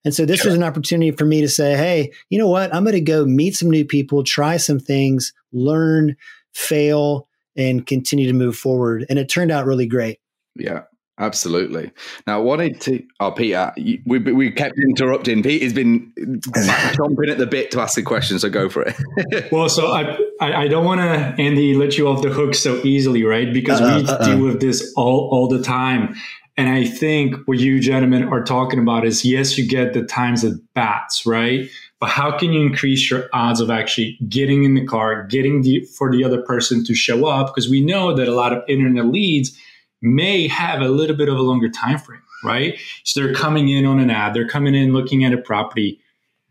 And 0.04 0.14
so 0.14 0.24
this 0.24 0.40
sure. 0.40 0.50
was 0.50 0.56
an 0.56 0.64
opportunity 0.64 1.10
for 1.12 1.24
me 1.24 1.40
to 1.40 1.48
say, 1.48 1.76
"Hey, 1.76 2.12
you 2.28 2.38
know 2.38 2.48
what? 2.48 2.74
I'm 2.74 2.84
going 2.84 2.94
to 2.94 3.00
go 3.00 3.24
meet 3.24 3.56
some 3.56 3.70
new 3.70 3.84
people, 3.84 4.24
try 4.24 4.56
some 4.56 4.78
things, 4.78 5.32
learn, 5.52 6.16
fail, 6.52 7.28
and 7.56 7.86
continue 7.86 8.26
to 8.26 8.34
move 8.34 8.56
forward." 8.56 9.06
And 9.08 9.18
it 9.18 9.28
turned 9.28 9.50
out 9.50 9.66
really 9.66 9.86
great. 9.86 10.18
Yeah. 10.56 10.82
Absolutely. 11.18 11.92
Now, 12.26 12.38
I 12.38 12.42
wanted 12.42 12.80
to. 12.82 13.02
Oh, 13.20 13.30
Peter, 13.30 13.72
we 14.06 14.18
we 14.18 14.50
kept 14.50 14.74
interrupting. 14.78 15.42
Peter's 15.42 15.74
been 15.74 16.10
chomping 16.18 17.30
at 17.30 17.36
the 17.36 17.46
bit 17.46 17.70
to 17.72 17.80
ask 17.80 17.98
a 17.98 18.02
question, 18.02 18.38
so 18.38 18.48
go 18.48 18.70
for 18.70 18.82
it. 18.82 19.52
well, 19.52 19.68
so 19.68 19.92
I 19.92 20.18
I, 20.40 20.68
don't 20.68 20.86
want 20.86 21.00
to 21.02 21.40
Andy 21.40 21.74
let 21.74 21.98
you 21.98 22.08
off 22.08 22.22
the 22.22 22.30
hook 22.30 22.54
so 22.54 22.80
easily, 22.82 23.24
right? 23.24 23.52
Because 23.52 23.80
uh, 23.80 24.02
we 24.02 24.08
uh, 24.08 24.24
deal 24.24 24.42
with 24.42 24.60
this 24.60 24.92
all 24.96 25.28
all 25.30 25.48
the 25.48 25.62
time, 25.62 26.16
and 26.56 26.70
I 26.70 26.86
think 26.86 27.36
what 27.44 27.58
you 27.58 27.78
gentlemen 27.78 28.24
are 28.24 28.42
talking 28.42 28.78
about 28.78 29.06
is 29.06 29.22
yes, 29.22 29.58
you 29.58 29.68
get 29.68 29.92
the 29.92 30.04
times 30.04 30.44
at 30.44 30.54
bats, 30.74 31.26
right? 31.26 31.68
But 32.02 32.10
how 32.10 32.36
can 32.36 32.52
you 32.52 32.60
increase 32.60 33.08
your 33.08 33.28
odds 33.32 33.60
of 33.60 33.70
actually 33.70 34.18
getting 34.28 34.64
in 34.64 34.74
the 34.74 34.84
car, 34.84 35.24
getting 35.24 35.62
the 35.62 35.84
for 35.96 36.10
the 36.10 36.24
other 36.24 36.42
person 36.42 36.84
to 36.86 36.96
show 36.96 37.26
up? 37.26 37.54
Because 37.54 37.70
we 37.70 37.80
know 37.80 38.12
that 38.12 38.26
a 38.26 38.34
lot 38.34 38.52
of 38.52 38.64
internet 38.66 39.06
leads 39.06 39.56
may 40.00 40.48
have 40.48 40.82
a 40.82 40.88
little 40.88 41.14
bit 41.14 41.28
of 41.28 41.38
a 41.38 41.42
longer 41.42 41.68
time 41.68 41.98
frame, 41.98 42.20
right? 42.44 42.76
So 43.04 43.20
they're 43.20 43.32
coming 43.32 43.68
in 43.68 43.86
on 43.86 44.00
an 44.00 44.10
ad, 44.10 44.34
they're 44.34 44.48
coming 44.48 44.74
in 44.74 44.92
looking 44.92 45.24
at 45.24 45.32
a 45.32 45.36
property. 45.36 46.00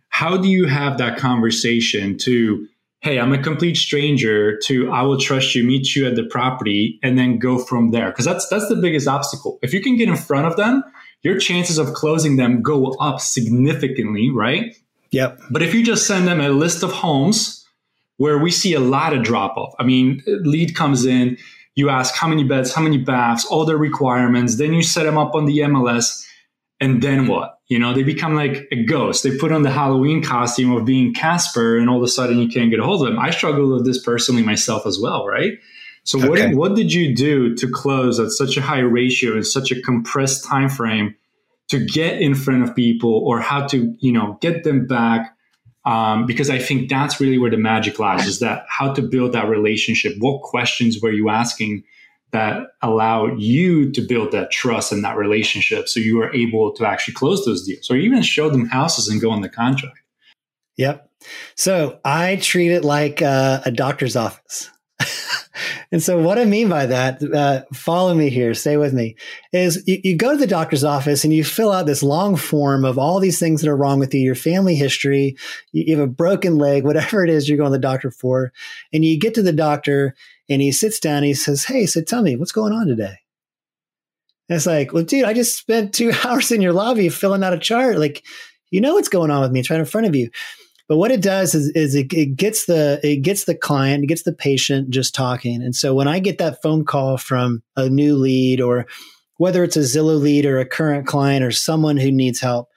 How 0.08 0.38
do 0.38 0.48
you 0.48 0.68
have 0.68 0.98
that 1.00 1.18
conversation 1.18 2.18
to 2.20 2.66
hey, 3.02 3.20
I'm 3.20 3.34
a 3.34 3.44
complete 3.44 3.76
stranger 3.76 4.58
to 4.60 4.90
I 4.90 5.02
will 5.02 5.20
trust 5.20 5.54
you, 5.54 5.66
meet 5.66 5.98
you 5.98 6.08
at 6.08 6.16
the 6.16 6.24
property, 6.24 6.98
and 7.04 7.18
then 7.18 7.40
go 7.40 7.58
from 7.58 7.92
there. 7.92 8.10
Because 8.12 8.24
that's 8.24 8.48
that's 8.48 8.70
the 8.70 8.78
biggest 8.78 9.06
obstacle. 9.06 9.60
If 9.62 9.74
you 9.74 9.82
can 9.82 9.98
get 9.98 10.08
in 10.08 10.16
front 10.16 10.48
of 10.48 10.56
them, 10.56 10.82
your 11.24 11.38
chances 11.40 11.78
of 11.78 11.94
closing 11.94 12.38
them 12.38 12.62
go 12.62 12.94
up 13.02 13.20
significantly, 13.20 14.30
right? 14.30 14.78
Yep. 15.12 15.42
But 15.50 15.62
if 15.62 15.74
you 15.74 15.84
just 15.84 16.08
send 16.08 16.28
them 16.28 16.40
a 16.40 16.50
list 16.50 16.84
of 16.84 16.92
homes 16.92 17.66
where 18.18 18.38
we 18.38 18.52
see 18.52 18.74
a 18.74 18.80
lot 18.80 19.14
of 19.14 19.24
drop 19.24 19.58
off, 19.58 19.74
I 19.80 19.84
mean, 19.84 20.24
lead 20.26 20.76
comes 20.76 21.06
in, 21.06 21.38
you 21.76 21.90
ask 21.90 22.16
how 22.16 22.28
many 22.28 22.44
beds, 22.44 22.74
how 22.74 22.82
many 22.82 22.98
baths, 22.98 23.46
all 23.46 23.66
the 23.66 23.78
requirements, 23.78 24.58
then 24.58 24.74
you 24.74 24.84
set 24.84 25.04
them 25.04 25.18
up 25.18 25.36
on 25.36 25.46
the 25.46 25.60
MLS, 25.60 26.26
and 26.80 27.02
then 27.02 27.28
what? 27.28 27.60
You 27.68 27.80
know, 27.80 27.94
they 27.94 28.04
become 28.04 28.36
like 28.36 28.68
a 28.72 28.84
ghost. 28.84 29.24
They 29.24 29.38
put 29.38 29.52
on 29.52 29.62
the 29.62 29.72
Halloween 29.72 30.22
costume 30.22 30.72
of 30.72 30.84
being 30.84 31.14
Casper, 31.14 31.78
and 31.78 31.90
all 31.90 31.98
of 31.98 32.04
a 32.04 32.08
sudden 32.08 32.40
you 32.40 32.50
can't 32.50 32.70
get 32.70 32.80
a 32.80 32.84
hold 32.84 33.06
of 33.06 33.14
them. 33.14 33.20
I 33.20 33.30
struggle 33.30 33.74
with 33.74 33.86
this 33.86 34.02
personally 34.04 34.44
myself 34.44 34.86
as 34.86 35.00
well, 35.00 35.26
right? 35.26 35.54
So 36.04 36.20
okay. 36.20 36.48
what 36.48 36.56
what 36.56 36.76
did 36.76 36.92
you 36.92 37.16
do 37.16 37.56
to 37.56 37.70
close 37.70 38.20
at 38.20 38.32
such 38.32 38.58
a 38.58 38.62
high 38.62 38.80
ratio 38.80 39.38
in 39.38 39.44
such 39.44 39.72
a 39.72 39.82
compressed 39.82 40.44
time 40.44 40.68
frame 40.68 41.16
to 41.72 41.84
get 41.86 42.22
in 42.22 42.36
front 42.36 42.64
of 42.64 42.76
people 42.76 43.14
or 43.26 43.40
how 43.40 43.66
to 43.66 43.96
you 44.00 44.12
know 44.12 44.38
get 44.42 44.64
them 44.64 44.86
back 44.86 45.36
um, 45.86 46.26
because 46.26 46.50
I 46.50 46.60
think 46.60 46.90
that's 46.90 47.20
really 47.20 47.38
where 47.38 47.50
the 47.50 47.58
magic 47.58 47.98
lies 47.98 48.28
is 48.28 48.40
that 48.40 48.66
how 48.70 48.94
to 48.94 49.02
build 49.02 49.32
that 49.34 49.50
relationship. 49.50 50.16
What 50.20 50.42
questions 50.42 51.02
were 51.02 51.12
you 51.12 51.30
asking 51.30 51.84
that 52.32 52.68
allowed 52.82 53.42
you 53.42 53.92
to 53.92 54.02
build 54.02 54.32
that 54.32 54.52
trust 54.52 54.92
and 54.92 55.04
that 55.04 55.18
relationship 55.18 55.88
so 55.88 56.00
you 56.00 56.18
were 56.18 56.34
able 56.34 56.72
to 56.74 56.86
actually 56.86 57.14
close 57.14 57.44
those 57.46 57.66
deals 57.66 57.90
or 57.90 57.96
even 57.96 58.22
show 58.22 58.50
them 58.50 58.68
houses 58.68 59.08
and 59.08 59.22
go 59.22 59.32
on 59.32 59.42
the 59.42 59.50
contract? 59.50 59.98
Yep. 60.78 61.10
So 61.56 62.00
I 62.06 62.36
treat 62.38 62.72
it 62.72 62.84
like 62.84 63.22
uh, 63.22 63.62
a 63.66 63.72
doctor's 63.72 64.16
office. 64.16 64.70
And 65.92 66.02
so, 66.02 66.22
what 66.22 66.40
I 66.40 66.46
mean 66.46 66.70
by 66.70 66.86
that, 66.86 67.22
uh, 67.22 67.64
follow 67.74 68.14
me 68.14 68.30
here, 68.30 68.54
stay 68.54 68.78
with 68.78 68.94
me, 68.94 69.18
is 69.52 69.84
you, 69.86 70.00
you, 70.04 70.16
go 70.16 70.32
to 70.32 70.38
the 70.38 70.48
doctor's 70.48 70.86
office 70.86 71.26
and 71.26 71.34
you 71.34 71.44
fill 71.44 71.72
out 71.72 71.86
this 71.86 72.02
long 72.02 72.38
form 72.38 72.86
of 72.86 72.98
all 72.98 73.20
these 73.20 73.40
things 73.40 73.62
that 73.62 73.70
are 73.70 73.76
wrong 73.76 74.00
with 74.00 74.14
you, 74.14 74.22
your 74.22 74.36
family 74.36 74.76
history, 74.76 75.36
you, 75.74 75.94
have 75.98 76.04
a 76.04 76.12
broken 76.12 76.58
leg, 76.58 76.84
whatever 76.86 77.26
it 77.26 77.30
is 77.30 77.50
you're 77.50 77.58
going 77.58 77.72
to 77.72 77.78
the 77.78 77.82
doctor 77.82 78.10
for. 78.10 78.54
And 78.94 79.04
you 79.04 79.20
get 79.20 79.34
to 79.34 79.42
the 79.42 79.52
doctor 79.52 80.16
and 80.48 80.62
he 80.62 80.72
sits 80.72 81.00
down 81.00 81.18
and 81.18 81.26
he 81.26 81.34
says, 81.34 81.66
Hey, 81.66 81.86
so 81.86 82.02
tell 82.02 82.22
me, 82.22 82.38
what's 82.38 82.54
going 82.54 82.74
on 82.74 82.88
today? 82.88 83.18
And 84.48 84.58
it's 84.58 84.66
like, 84.66 84.94
well, 84.94 85.04
dude, 85.04 85.26
I 85.26 85.34
just 85.34 85.58
spent 85.58 85.94
two 85.94 86.14
hours 86.26 86.52
in 86.52 86.62
your 86.62 86.74
lobby 86.74 87.10
filling 87.10 87.44
out 87.44 87.54
a 87.54 87.60
chart. 87.60 87.98
Like, 87.98 88.24
you 88.70 88.80
know 88.80 88.94
what's 88.94 89.10
going 89.10 89.30
on 89.30 89.42
with 89.42 89.52
me. 89.52 89.60
It's 89.60 89.70
right 89.70 89.80
in 89.80 89.86
front 89.86 90.08
of 90.08 90.16
you. 90.16 90.30
But 90.92 90.98
what 90.98 91.12
it 91.12 91.22
does 91.22 91.56
is, 91.56 91.70
is 91.70 91.96
it, 91.96 92.12
it, 92.12 92.36
gets 92.36 92.66
the 92.66 93.00
it 93.02 93.22
gets 93.22 93.46
the 93.46 93.56
client, 93.56 94.04
it 94.04 94.08
gets 94.08 94.24
the 94.24 94.34
patient 94.34 94.90
just 94.90 95.16
talking. 95.16 95.64
And 95.64 95.74
so 95.74 95.96
when 95.96 96.10
I 96.10 96.20
get 96.20 96.38
that 96.40 96.62
phone 96.62 96.84
call 96.84 97.16
from 97.16 97.64
a 97.78 97.88
new 97.88 98.18
lead 98.18 98.60
or 98.60 98.88
whether 99.38 99.64
it's 99.64 99.78
a 99.78 99.88
Zillow 99.88 100.20
lead 100.20 100.46
or 100.46 100.60
a 100.60 100.66
current 100.66 101.08
client 101.08 101.46
or 101.46 101.52
someone 101.52 101.96
who 101.96 102.12
needs 102.12 102.42
help, 102.42 102.68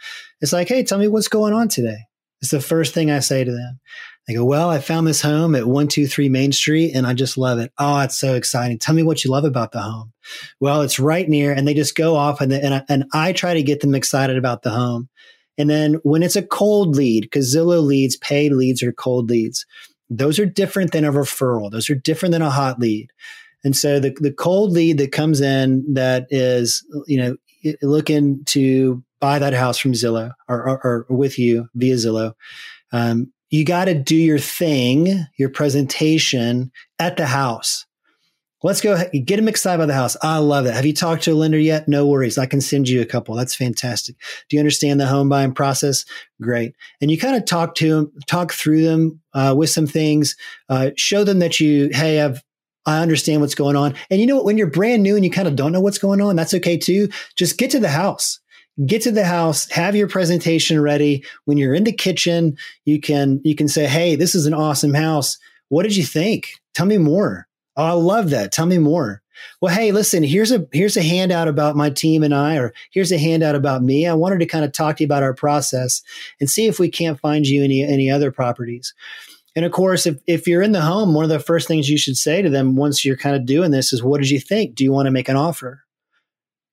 it's 0.40 0.52
like, 0.52 0.68
hey, 0.68 0.84
tell 0.84 0.98
me 0.98 1.08
what's 1.08 1.26
going 1.26 1.54
on 1.54 1.66
today. 1.66 2.06
It's 2.40 2.52
the 2.52 2.60
first 2.60 2.94
thing 2.94 3.10
I 3.10 3.18
say 3.18 3.42
to 3.42 3.50
them. 3.50 3.80
They 4.28 4.34
go, 4.34 4.44
well, 4.44 4.70
I 4.70 4.78
found 4.78 5.08
this 5.08 5.20
home 5.20 5.56
at 5.56 5.66
123 5.66 6.28
Main 6.28 6.52
Street 6.52 6.92
and 6.94 7.08
I 7.08 7.14
just 7.14 7.36
love 7.36 7.58
it. 7.58 7.72
Oh, 7.78 7.98
it's 7.98 8.16
so 8.16 8.36
exciting. 8.36 8.78
Tell 8.78 8.94
me 8.94 9.02
what 9.02 9.24
you 9.24 9.32
love 9.32 9.44
about 9.44 9.72
the 9.72 9.82
home. 9.82 10.12
Well, 10.60 10.82
it's 10.82 11.00
right 11.00 11.28
near. 11.28 11.50
And 11.52 11.66
they 11.66 11.74
just 11.74 11.96
go 11.96 12.14
off 12.14 12.40
and, 12.40 12.52
they, 12.52 12.60
and, 12.60 12.74
I, 12.74 12.84
and 12.88 13.06
I 13.12 13.32
try 13.32 13.54
to 13.54 13.62
get 13.64 13.80
them 13.80 13.96
excited 13.96 14.38
about 14.38 14.62
the 14.62 14.70
home. 14.70 15.08
And 15.56 15.70
then 15.70 15.94
when 16.02 16.22
it's 16.22 16.36
a 16.36 16.42
cold 16.42 16.96
lead, 16.96 17.22
because 17.22 17.54
Zillow 17.54 17.82
leads, 17.82 18.16
paid 18.16 18.52
leads 18.52 18.82
are 18.82 18.92
cold 18.92 19.30
leads. 19.30 19.66
Those 20.10 20.38
are 20.38 20.46
different 20.46 20.92
than 20.92 21.04
a 21.04 21.12
referral. 21.12 21.70
Those 21.70 21.88
are 21.90 21.94
different 21.94 22.32
than 22.32 22.42
a 22.42 22.50
hot 22.50 22.78
lead. 22.78 23.10
And 23.62 23.74
so 23.74 23.98
the, 23.98 24.14
the 24.20 24.32
cold 24.32 24.72
lead 24.72 24.98
that 24.98 25.12
comes 25.12 25.40
in 25.40 25.94
that 25.94 26.26
is, 26.30 26.84
you 27.06 27.18
know, 27.18 27.36
looking 27.82 28.44
to 28.46 29.02
buy 29.20 29.38
that 29.38 29.54
house 29.54 29.78
from 29.78 29.92
Zillow 29.92 30.32
or, 30.48 30.68
or, 30.68 31.06
or 31.08 31.16
with 31.16 31.38
you 31.38 31.68
via 31.74 31.94
Zillow, 31.94 32.34
um, 32.92 33.32
you 33.48 33.64
got 33.64 33.86
to 33.86 33.94
do 33.94 34.16
your 34.16 34.38
thing, 34.38 35.26
your 35.38 35.48
presentation 35.48 36.72
at 36.98 37.16
the 37.16 37.26
house. 37.26 37.86
Let's 38.64 38.80
go 38.80 38.96
get 39.12 39.36
them 39.36 39.46
excited 39.46 39.74
about 39.74 39.88
the 39.88 39.94
house. 39.94 40.16
I 40.22 40.38
love 40.38 40.64
it. 40.64 40.72
Have 40.72 40.86
you 40.86 40.94
talked 40.94 41.24
to 41.24 41.32
a 41.32 41.34
lender 41.34 41.58
yet? 41.58 41.86
No 41.86 42.06
worries. 42.06 42.38
I 42.38 42.46
can 42.46 42.62
send 42.62 42.88
you 42.88 43.02
a 43.02 43.06
couple. 43.06 43.34
That's 43.34 43.54
fantastic. 43.54 44.16
Do 44.48 44.56
you 44.56 44.60
understand 44.60 44.98
the 44.98 45.06
home 45.06 45.28
buying 45.28 45.52
process? 45.52 46.06
Great. 46.40 46.74
And 47.02 47.10
you 47.10 47.18
kind 47.18 47.36
of 47.36 47.44
talk 47.44 47.74
to 47.74 47.90
them, 47.90 48.12
talk 48.26 48.54
through 48.54 48.82
them 48.82 49.20
uh, 49.34 49.54
with 49.54 49.68
some 49.68 49.86
things, 49.86 50.34
uh, 50.70 50.92
show 50.96 51.24
them 51.24 51.40
that 51.40 51.60
you, 51.60 51.90
hey, 51.92 52.22
I've, 52.22 52.42
I 52.86 53.02
understand 53.02 53.42
what's 53.42 53.54
going 53.54 53.76
on. 53.76 53.94
And 54.08 54.18
you 54.18 54.26
know 54.26 54.36
what? 54.36 54.46
When 54.46 54.56
you're 54.56 54.70
brand 54.70 55.02
new 55.02 55.14
and 55.14 55.26
you 55.26 55.30
kind 55.30 55.46
of 55.46 55.56
don't 55.56 55.72
know 55.72 55.82
what's 55.82 55.98
going 55.98 56.22
on, 56.22 56.34
that's 56.34 56.54
okay 56.54 56.78
too. 56.78 57.10
Just 57.36 57.58
get 57.58 57.70
to 57.72 57.80
the 57.80 57.90
house 57.90 58.40
get 58.86 59.02
to 59.02 59.12
the 59.12 59.24
house 59.24 59.70
have 59.70 59.94
your 59.94 60.08
presentation 60.08 60.80
ready 60.80 61.24
when 61.44 61.56
you're 61.56 61.74
in 61.74 61.84
the 61.84 61.92
kitchen 61.92 62.56
you 62.84 63.00
can 63.00 63.40
you 63.44 63.54
can 63.54 63.68
say 63.68 63.86
hey 63.86 64.16
this 64.16 64.34
is 64.34 64.46
an 64.46 64.52
awesome 64.52 64.92
house 64.92 65.38
what 65.68 65.84
did 65.84 65.94
you 65.94 66.02
think 66.02 66.48
tell 66.74 66.84
me 66.84 66.98
more 66.98 67.46
Oh, 67.76 67.84
I 67.84 67.92
love 67.92 68.30
that. 68.30 68.52
Tell 68.52 68.66
me 68.66 68.78
more. 68.78 69.22
Well, 69.60 69.74
hey, 69.74 69.92
listen, 69.92 70.22
here's 70.22 70.52
a 70.52 70.66
here's 70.72 70.96
a 70.96 71.02
handout 71.02 71.48
about 71.48 71.76
my 71.76 71.90
team 71.90 72.22
and 72.22 72.34
I, 72.34 72.56
or 72.56 72.72
here's 72.92 73.12
a 73.12 73.18
handout 73.18 73.54
about 73.54 73.82
me. 73.82 74.06
I 74.06 74.14
wanted 74.14 74.38
to 74.40 74.46
kind 74.46 74.64
of 74.64 74.72
talk 74.72 74.96
to 74.96 75.02
you 75.02 75.06
about 75.06 75.22
our 75.22 75.34
process 75.34 76.02
and 76.40 76.48
see 76.48 76.66
if 76.66 76.78
we 76.78 76.88
can't 76.88 77.20
find 77.20 77.46
you 77.46 77.64
any 77.64 77.82
any 77.82 78.10
other 78.10 78.30
properties. 78.30 78.94
And 79.56 79.64
of 79.64 79.72
course, 79.72 80.06
if, 80.06 80.18
if 80.26 80.48
you're 80.48 80.62
in 80.62 80.72
the 80.72 80.80
home, 80.80 81.14
one 81.14 81.24
of 81.24 81.30
the 81.30 81.38
first 81.38 81.68
things 81.68 81.88
you 81.88 81.98
should 81.98 82.16
say 82.16 82.42
to 82.42 82.50
them 82.50 82.74
once 82.74 83.04
you're 83.04 83.16
kind 83.16 83.36
of 83.36 83.46
doing 83.46 83.70
this 83.70 83.92
is, 83.92 84.02
what 84.02 84.20
did 84.20 84.30
you 84.30 84.40
think? 84.40 84.74
Do 84.74 84.82
you 84.82 84.92
want 84.92 85.06
to 85.06 85.12
make 85.12 85.28
an 85.28 85.36
offer? 85.36 85.84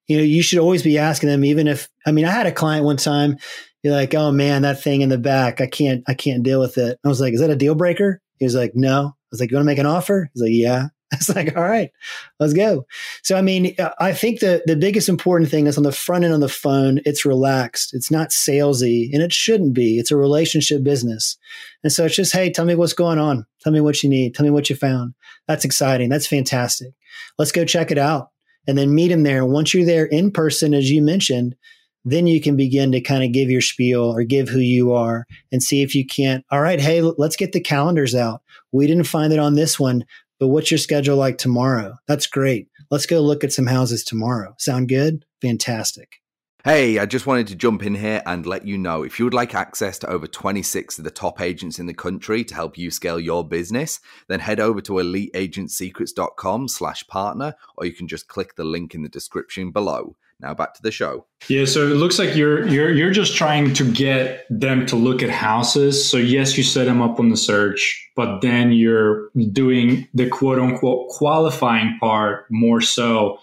You 0.08 0.17
know, 0.17 0.24
you 0.24 0.41
should 0.41 0.58
always 0.58 0.81
be 0.81 0.98
asking 0.98 1.29
them, 1.29 1.46
even 1.46 1.67
if, 1.67 1.89
I 2.08 2.12
mean, 2.12 2.25
I 2.25 2.31
had 2.31 2.48
a 2.48 2.51
client 2.51 2.84
one 2.84 2.98
time, 2.98 3.38
you're 3.84 3.93
like, 3.93 4.15
oh 4.15 4.31
man, 4.31 4.63
that 4.63 4.81
thing 4.81 5.01
in 5.01 5.10
the 5.10 5.20
back, 5.20 5.62
I 5.62 5.67
can't, 5.67 6.03
I 6.08 6.15
can't 6.15 6.41
deal 6.41 6.60
with 6.60 6.79
it. 6.79 7.00
I 7.05 7.08
was 7.08 7.22
like, 7.22 7.34
is 7.34 7.39
that 7.39 7.51
a 7.51 7.55
deal 7.55 7.75
breaker? 7.75 8.20
He 8.39 8.46
was 8.46 8.55
like, 8.55 8.72
no 8.74 9.15
was 9.31 9.39
like, 9.39 9.51
you 9.51 9.57
want 9.57 9.63
to 9.63 9.71
make 9.71 9.79
an 9.79 9.85
offer? 9.85 10.29
He's 10.33 10.41
like, 10.41 10.51
yeah. 10.53 10.88
I 11.13 11.17
was 11.17 11.35
like, 11.35 11.57
all 11.57 11.63
right, 11.63 11.91
let's 12.39 12.53
go. 12.53 12.85
So, 13.21 13.35
I 13.35 13.41
mean, 13.41 13.75
I 14.00 14.13
think 14.13 14.39
the, 14.39 14.63
the 14.65 14.77
biggest 14.77 15.09
important 15.09 15.51
thing 15.51 15.67
is 15.67 15.77
on 15.77 15.83
the 15.83 15.91
front 15.91 16.23
end 16.23 16.33
on 16.33 16.39
the 16.39 16.47
phone, 16.47 17.01
it's 17.05 17.25
relaxed. 17.25 17.93
It's 17.93 18.09
not 18.09 18.29
salesy 18.29 19.09
and 19.11 19.21
it 19.21 19.33
shouldn't 19.33 19.73
be. 19.73 20.00
It's 20.00 20.11
a 20.11 20.15
relationship 20.15 20.83
business. 20.83 21.38
And 21.83 21.91
so 21.91 22.05
it's 22.05 22.15
just, 22.15 22.31
hey, 22.31 22.50
tell 22.50 22.63
me 22.63 22.75
what's 22.75 22.93
going 22.93 23.19
on. 23.19 23.45
Tell 23.61 23.73
me 23.73 23.81
what 23.81 24.01
you 24.03 24.09
need. 24.09 24.35
Tell 24.35 24.45
me 24.45 24.51
what 24.51 24.69
you 24.69 24.75
found. 24.77 25.13
That's 25.47 25.65
exciting. 25.65 26.07
That's 26.07 26.27
fantastic. 26.27 26.93
Let's 27.38 27.51
go 27.51 27.65
check 27.65 27.91
it 27.91 27.97
out 27.97 28.29
and 28.65 28.77
then 28.77 28.95
meet 28.95 29.11
him 29.11 29.23
there. 29.23 29.45
Once 29.45 29.73
you're 29.73 29.85
there 29.85 30.05
in 30.05 30.31
person, 30.31 30.73
as 30.73 30.89
you 30.89 31.01
mentioned, 31.01 31.55
then 32.03 32.27
you 32.27 32.41
can 32.41 32.55
begin 32.55 32.91
to 32.91 33.01
kind 33.01 33.24
of 33.24 33.31
give 33.31 33.50
your 33.50 33.62
spiel 33.62 34.03
or 34.03 34.24
give 34.24 34.50
who 34.50 34.60
you 34.60 34.93
are 34.93 35.25
and 35.51 35.62
see 35.62 35.81
if 35.81 35.96
you 35.96 36.05
can't. 36.05 36.46
All 36.51 36.62
right, 36.62 36.79
hey, 36.79 37.01
let's 37.01 37.36
get 37.36 37.51
the 37.51 37.60
calendars 37.60 38.15
out. 38.15 38.41
We 38.72 38.88
didn't 38.88 39.05
find 39.05 39.31
it 39.34 39.39
on 39.39 39.55
this 39.55 39.79
one, 39.79 40.05
but 40.39 40.48
what's 40.48 40.72
your 40.72 40.77
schedule 40.77 41.17
like 41.17 41.38
tomorrow? 41.38 41.98
That's 42.08 42.27
great. 42.27 42.67
Let's 42.89 43.05
go 43.05 43.22
look 43.22 43.43
at 43.43 43.53
some 43.53 43.67
houses 43.67 44.03
tomorrow. 44.03 44.55
Sound 44.58 44.89
good? 44.89 45.25
Fantastic. 45.41 46.22
Hey, 46.63 47.00
I 47.00 47.08
just 47.08 47.25
wanted 47.25 47.48
to 47.48 47.55
jump 47.55 47.84
in 47.84 47.96
here 47.96 48.22
and 48.24 48.46
let 48.46 48.67
you 48.67 48.77
know 48.77 49.01
if 49.01 49.17
you 49.17 49.25
would 49.25 49.34
like 49.34 49.55
access 49.55 49.98
to 49.98 50.10
over 50.10 50.27
26 50.27 51.00
of 51.00 51.03
the 51.03 51.10
top 51.10 51.41
agents 51.41 51.79
in 51.79 51.88
the 51.88 51.93
country 51.93 52.43
to 52.43 52.53
help 52.53 52.77
you 52.77 52.91
scale 52.91 53.20
your 53.20 53.48
business, 53.48 54.00
then 54.27 54.41
head 54.41 54.60
over 54.60 54.79
to 54.81 54.93
eliteagentsecrets.com 54.93 56.67
slash 56.67 57.08
partner, 57.08 57.55
or 57.77 57.86
you 57.86 57.93
can 57.93 58.08
just 58.08 58.27
click 58.27 58.55
the 58.58 58.63
link 58.63 58.93
in 58.93 59.01
the 59.01 59.10
description 59.10 59.72
below. 59.72 60.15
Now 60.41 60.53
back 60.53 60.74
to 60.74 60.81
the 60.81 60.91
show. 60.91 61.25
Yeah, 61.48 61.65
so 61.65 61.88
it 61.88 61.95
looks 61.95 62.17
like 62.17 62.36
you're 62.36 62.67
you're 62.67 62.91
you're 62.91 63.12
just 63.12 63.36
trying 63.36 63.74
to 63.75 63.91
get 63.91 64.45
them 64.50 64.86
to 64.88 64.95
look 64.95 65.21
at 65.21 65.29
houses. 65.29 66.10
So 66.10 66.17
yes, 66.17 66.57
you 66.57 66.63
set 66.63 66.86
them 66.86 67.01
up 67.01 67.19
on 67.19 67.29
the 67.29 67.38
search, 67.38 68.10
but 68.15 68.41
then 68.41 68.71
you're 68.71 69.29
doing 69.51 70.07
the 70.13 70.27
quote 70.29 70.60
unquote 70.60 71.10
qualifying 71.10 71.98
part 72.00 72.45
more 72.50 72.81
so 72.81 73.38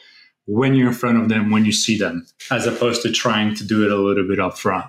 when 0.46 0.74
you're 0.74 0.88
in 0.88 0.94
front 0.94 1.20
of 1.20 1.28
them 1.28 1.50
when 1.50 1.64
you 1.64 1.72
see 1.72 1.96
them, 1.98 2.26
as 2.50 2.66
opposed 2.66 3.02
to 3.02 3.12
trying 3.12 3.54
to 3.54 3.64
do 3.64 3.84
it 3.84 3.92
a 3.92 3.96
little 3.96 4.26
bit 4.26 4.40
up 4.40 4.58
front 4.58 4.86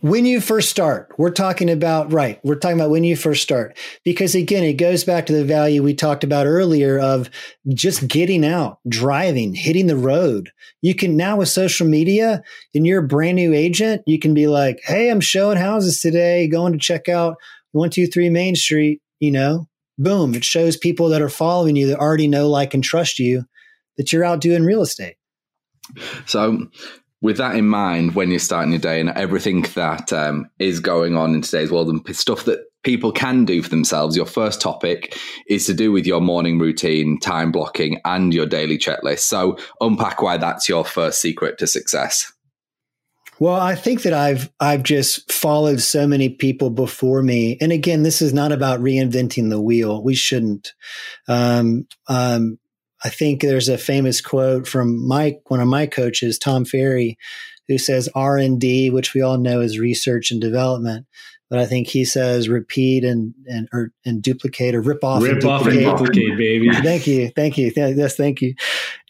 when 0.00 0.24
you 0.26 0.40
first 0.40 0.70
start 0.70 1.12
we're 1.18 1.30
talking 1.30 1.70
about 1.70 2.12
right 2.12 2.40
we're 2.44 2.54
talking 2.54 2.78
about 2.78 2.90
when 2.90 3.04
you 3.04 3.16
first 3.16 3.42
start. 3.42 3.76
Because 4.04 4.34
again 4.34 4.64
it 4.64 4.74
goes 4.74 5.04
back 5.04 5.26
to 5.26 5.32
the 5.32 5.44
value 5.44 5.82
we 5.82 5.94
talked 5.94 6.24
about 6.24 6.46
earlier 6.46 6.98
of 6.98 7.30
just 7.68 8.08
getting 8.08 8.44
out 8.44 8.78
driving 8.88 9.54
hitting 9.54 9.86
the 9.86 9.96
road. 9.96 10.50
You 10.80 10.94
can 10.94 11.16
now 11.16 11.36
with 11.36 11.48
social 11.48 11.86
media 11.86 12.42
and 12.74 12.86
you're 12.86 13.04
a 13.04 13.06
brand 13.06 13.36
new 13.36 13.52
agent 13.52 14.02
you 14.06 14.18
can 14.18 14.34
be 14.34 14.46
like 14.46 14.80
hey 14.84 15.10
i'm 15.10 15.20
showing 15.20 15.58
houses 15.58 16.00
today 16.00 16.48
going 16.48 16.72
to 16.72 16.78
check 16.78 17.08
out 17.08 17.36
123 17.72 18.30
main 18.30 18.54
street 18.54 19.00
you 19.20 19.30
know? 19.30 19.68
Boom 19.98 20.34
it 20.34 20.44
shows 20.44 20.76
people 20.76 21.10
that 21.10 21.22
are 21.22 21.28
following 21.28 21.76
you 21.76 21.86
that 21.88 21.98
already 21.98 22.26
know 22.26 22.48
like 22.48 22.74
and 22.74 22.82
trust 22.82 23.18
you 23.18 23.44
that 23.96 24.12
you're 24.12 24.24
out 24.24 24.40
doing 24.40 24.64
real 24.64 24.82
estate. 24.82 25.16
So 26.26 26.66
with 27.22 27.38
that 27.38 27.54
in 27.54 27.66
mind, 27.66 28.14
when 28.14 28.30
you're 28.30 28.38
starting 28.38 28.72
your 28.72 28.80
day 28.80 29.00
and 29.00 29.10
everything 29.10 29.62
that 29.74 30.12
um, 30.12 30.50
is 30.58 30.80
going 30.80 31.16
on 31.16 31.34
in 31.34 31.40
today's 31.40 31.70
world 31.70 31.88
and 31.88 32.16
stuff 32.16 32.44
that 32.44 32.66
people 32.82 33.12
can 33.12 33.44
do 33.44 33.62
for 33.62 33.68
themselves. 33.68 34.16
Your 34.16 34.26
first 34.26 34.60
topic 34.60 35.16
is 35.46 35.64
to 35.66 35.74
do 35.74 35.92
with 35.92 36.04
your 36.04 36.20
morning 36.20 36.58
routine, 36.58 37.18
time 37.20 37.52
blocking, 37.52 38.00
and 38.04 38.34
your 38.34 38.46
daily 38.46 38.76
checklist. 38.76 39.20
So, 39.20 39.56
unpack 39.80 40.20
why 40.20 40.36
that's 40.36 40.68
your 40.68 40.84
first 40.84 41.20
secret 41.20 41.58
to 41.58 41.66
success. 41.66 42.30
Well, 43.38 43.54
I 43.54 43.74
think 43.74 44.02
that 44.02 44.12
I've 44.12 44.50
I've 44.60 44.82
just 44.82 45.30
followed 45.30 45.80
so 45.80 46.06
many 46.06 46.28
people 46.28 46.70
before 46.70 47.22
me, 47.22 47.56
and 47.60 47.72
again, 47.72 48.02
this 48.02 48.20
is 48.20 48.32
not 48.32 48.52
about 48.52 48.80
reinventing 48.80 49.48
the 49.48 49.60
wheel. 49.60 50.02
We 50.02 50.14
shouldn't. 50.14 50.74
Um, 51.28 51.86
um, 52.08 52.58
I 53.04 53.08
think 53.08 53.40
there's 53.40 53.68
a 53.68 53.78
famous 53.78 54.20
quote 54.20 54.66
from 54.66 55.06
Mike, 55.06 55.42
one 55.48 55.60
of 55.60 55.68
my 55.68 55.86
coaches, 55.86 56.38
Tom 56.38 56.64
Ferry, 56.64 57.18
who 57.68 57.78
says 57.78 58.08
R 58.14 58.38
and 58.38 58.60
D, 58.60 58.90
which 58.90 59.14
we 59.14 59.22
all 59.22 59.38
know 59.38 59.60
is 59.60 59.78
research 59.78 60.30
and 60.30 60.40
development, 60.40 61.06
but 61.52 61.58
I 61.58 61.66
think 61.66 61.86
he 61.86 62.06
says 62.06 62.48
repeat 62.48 63.04
and 63.04 63.34
and 63.46 63.68
or 63.74 63.92
and 64.06 64.22
duplicate 64.22 64.74
or 64.74 64.80
rip 64.80 65.04
off, 65.04 65.22
rip 65.22 65.34
and 65.34 65.44
off 65.44 65.66
and 65.66 65.80
duplicate, 65.80 66.38
baby. 66.38 66.70
thank 66.82 67.06
you, 67.06 67.28
thank 67.28 67.58
you, 67.58 67.70
yes, 67.76 68.16
thank 68.16 68.40
you. 68.40 68.54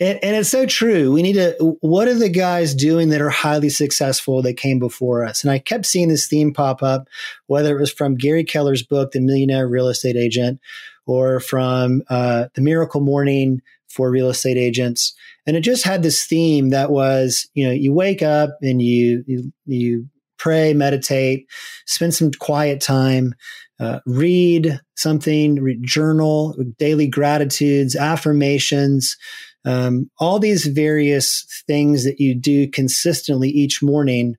And, 0.01 0.19
and 0.25 0.35
it's 0.35 0.49
so 0.49 0.67
true. 0.67 1.13
We 1.13 1.23
need 1.23 1.35
to. 1.35 1.55
What 1.83 2.09
are 2.09 2.15
the 2.19 2.29
guys 2.29 2.75
doing 2.75 3.11
that 3.11 3.21
are 3.21 3.31
highly 3.31 3.69
successful 3.69 4.43
that 4.43 4.55
came 4.55 4.81
before 4.81 5.25
us? 5.25 5.45
And 5.45 5.53
I 5.53 5.61
kept 5.61 5.87
seeing 5.87 6.09
this 6.09 6.27
theme 6.27 6.53
pop 6.53 6.83
up, 6.83 7.07
whether 7.47 7.79
it 7.79 7.81
was 7.81 7.93
from 7.93 8.17
Gary 8.17 8.43
Keller's 8.43 8.83
book, 8.83 9.13
The 9.13 9.21
Millionaire 9.21 9.69
Real 9.69 9.87
Estate 9.87 10.17
Agent, 10.17 10.59
or 11.07 11.41
from 11.41 12.03
uh, 12.09 12.47
The 12.55 12.61
Miracle 12.63 13.01
Morning 13.01 13.61
for 13.89 14.11
Real 14.11 14.31
Estate 14.31 14.57
Agents. 14.57 15.15
And 15.47 15.57
it 15.57 15.61
just 15.61 15.85
had 15.85 16.03
this 16.03 16.25
theme 16.25 16.71
that 16.71 16.91
was, 16.91 17.49
you 17.55 17.67
know, 17.67 17.73
you 17.73 17.93
wake 17.93 18.23
up 18.23 18.51
and 18.63 18.81
you 18.81 19.25
you, 19.27 19.53
you 19.67 20.09
pray, 20.39 20.75
meditate, 20.75 21.47
spend 21.87 22.15
some 22.15 22.31
quiet 22.33 22.81
time, 22.81 23.35
uh, 23.79 24.01
read 24.07 24.81
something, 24.97 25.57
read, 25.63 25.83
journal, 25.83 26.57
daily 26.79 27.07
gratitudes, 27.07 27.95
affirmations, 27.95 29.17
um, 29.65 30.11
all 30.19 30.39
these 30.39 30.67
various 30.67 31.47
things 31.67 32.05
that 32.05 32.19
you 32.19 32.35
do 32.35 32.69
consistently 32.69 33.49
each 33.49 33.83
morning 33.83 34.35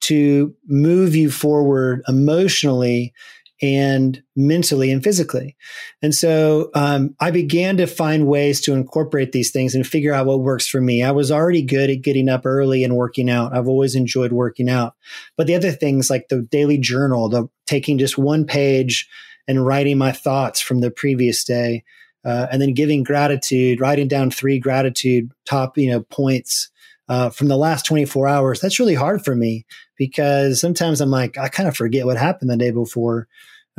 to 0.00 0.54
move 0.66 1.14
you 1.14 1.30
forward 1.30 2.02
emotionally 2.08 3.12
and 3.60 4.22
mentally 4.36 4.90
and 4.90 5.02
physically. 5.02 5.56
And 6.00 6.14
so 6.14 6.70
um, 6.74 7.14
I 7.20 7.30
began 7.30 7.76
to 7.78 7.86
find 7.86 8.26
ways 8.26 8.60
to 8.62 8.74
incorporate 8.74 9.32
these 9.32 9.50
things 9.50 9.74
and 9.74 9.86
figure 9.86 10.12
out 10.12 10.26
what 10.26 10.40
works 10.40 10.66
for 10.66 10.80
me. 10.80 11.02
I 11.02 11.10
was 11.10 11.32
already 11.32 11.62
good 11.62 11.90
at 11.90 12.02
getting 12.02 12.28
up 12.28 12.46
early 12.46 12.84
and 12.84 12.96
working 12.96 13.28
out. 13.28 13.56
I've 13.56 13.68
always 13.68 13.94
enjoyed 13.94 14.32
working 14.32 14.68
out. 14.68 14.94
But 15.36 15.46
the 15.46 15.56
other 15.56 15.72
things 15.72 16.08
like 16.08 16.28
the 16.28 16.42
daily 16.42 16.78
journal, 16.78 17.28
the 17.28 17.48
taking 17.66 17.98
just 17.98 18.16
one 18.16 18.44
page 18.44 19.08
and 19.48 19.66
writing 19.66 19.98
my 19.98 20.12
thoughts 20.12 20.60
from 20.60 20.80
the 20.80 20.90
previous 20.90 21.42
day, 21.42 21.84
uh, 22.24 22.46
and 22.52 22.60
then 22.60 22.74
giving 22.74 23.02
gratitude, 23.02 23.80
writing 23.80 24.08
down 24.08 24.30
three 24.30 24.58
gratitude 24.58 25.32
top, 25.46 25.78
you 25.78 25.90
know, 25.90 26.00
points 26.00 26.70
uh, 27.08 27.30
from 27.30 27.48
the 27.48 27.56
last 27.56 27.86
24 27.86 28.28
hours, 28.28 28.60
that's 28.60 28.78
really 28.78 28.94
hard 28.94 29.24
for 29.24 29.34
me 29.34 29.64
because 29.96 30.60
sometimes 30.60 31.00
I'm 31.00 31.10
like, 31.10 31.38
I 31.38 31.48
kind 31.48 31.68
of 31.68 31.76
forget 31.76 32.06
what 32.06 32.16
happened 32.16 32.50
the 32.50 32.56
day 32.56 32.70
before. 32.70 33.28